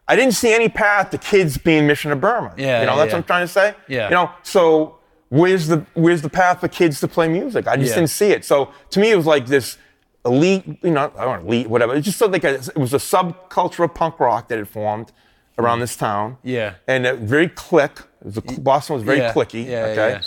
[0.07, 2.53] I didn't see any path to kids being Mission of Burma.
[2.57, 3.13] Yeah, you know yeah, that's yeah.
[3.15, 3.75] what I'm trying to say.
[3.87, 4.05] Yeah.
[4.09, 4.97] you know, so
[5.29, 7.67] where's the where's the path for kids to play music?
[7.67, 7.95] I just Yeah.
[7.95, 8.43] didn't see it.
[8.43, 9.77] So to me, it was like this
[10.25, 11.95] elite, you know, I don't know, elite, whatever.
[11.95, 15.11] It just felt like a, it was a subculture of punk rock that had formed
[15.57, 16.37] around this town.
[16.43, 16.75] Yeah.
[16.87, 17.99] and it, very click.
[18.23, 19.65] Was a, Boston was very Yeah, clicky.
[19.65, 20.09] yeah, okay.
[20.09, 20.21] yeah.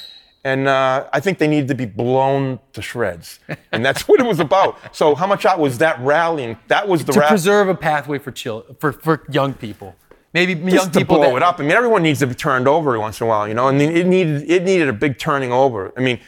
[0.45, 3.41] And uh, I think they needed to be blown to shreds,
[3.73, 4.79] and that's what it was about.
[4.97, 6.57] So how much art was that rallying?
[6.69, 9.97] That was the to ra- preserve a pathway for chill for for young people.
[10.33, 11.59] Maybe young just to people blow that, it up.
[11.59, 13.67] I mean, everyone needs to be turned over every once in a while, you know.
[13.69, 15.93] And it needed it needed a big turning over.
[15.97, 16.21] I mean,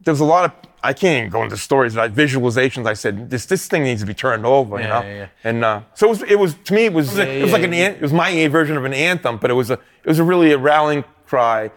[0.00, 2.86] there's a lot of I can't even go into stories, I, visualizations.
[2.86, 5.02] I said this this thing needs to be turned over, you know.
[5.02, 5.26] yeah, yeah.
[5.44, 7.62] And uh, so it was, it was to me it was it was yeah, like
[7.64, 7.88] an yeah.
[7.90, 10.52] it was my version of an anthem, but it was a it was a really
[10.52, 11.70] a rallying cry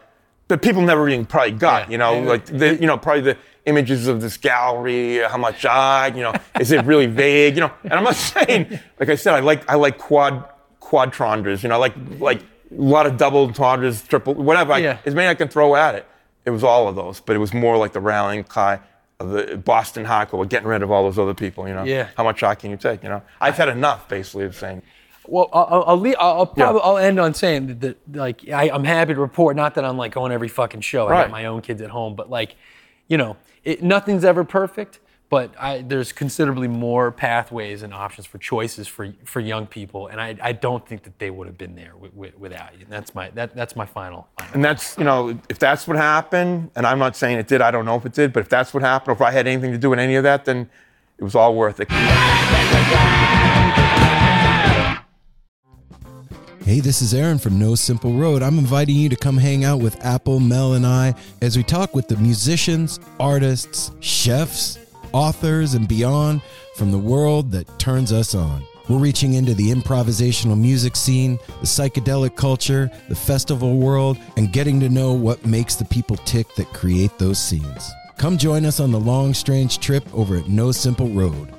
[0.47, 1.91] that people never even probably got, Yeah.
[1.91, 2.29] you know, Yeah.
[2.29, 6.33] like the, you know probably the images of this gallery, how much I, you know,
[6.59, 7.71] is it really vague, you know?
[7.83, 10.45] And I'm not saying, like I said, I like I like quad
[10.81, 14.73] quadrondras, you know, like like a lot of double entendres, triple, whatever.
[14.73, 14.97] I, Yeah.
[15.05, 16.05] as many I can throw at it.
[16.45, 18.79] It was all of those, but it was more like the rallying cry
[19.19, 21.67] the Boston hardcore, getting rid of all those other people.
[21.67, 22.09] You know, Yeah.
[22.17, 23.03] How much shot can you take?
[23.03, 24.81] You know, I've had enough, basically, of saying.
[25.27, 26.65] Well, I'll, I'll, leave, I'll, I'll Yeah.
[26.65, 29.55] probably I'll end on saying that, that like I, I'm happy to report.
[29.55, 31.07] Not that I'm like on every fucking show.
[31.07, 31.19] Right.
[31.19, 32.55] I got my own kids at home, but like,
[33.07, 34.99] you know, it, nothing's ever perfect.
[35.27, 40.21] But I, there's considerably more pathways and options for choices for for young people, and
[40.21, 42.81] I, I don't think that they would have been there wi- wi- without you.
[42.81, 44.27] And that's my that, that's my final.
[44.37, 44.53] final.
[44.53, 47.71] And that's, you know, if that's what happened, and I'm not saying it did, I
[47.71, 49.71] don't know if it did, but if that's what happened, or if I had anything
[49.71, 50.69] to do with any of that, then
[51.17, 51.89] it was all worth it.
[56.63, 58.41] Hey, this is Aaron from No Simple Road.
[58.41, 61.93] I'm inviting you to come hang out with Apple, Mel, and I as we talk
[61.93, 64.79] with the musicians, artists, chefs,
[65.15, 66.41] authors, and beyond
[66.75, 68.65] from the world that turns us on.
[68.89, 74.79] We're reaching into the improvisational music scene, the psychedelic culture, the festival world, and getting
[74.81, 77.89] to know what makes the people tick that create those scenes.
[78.17, 81.54] Come join us on the long, strange trip over at No Simple Road.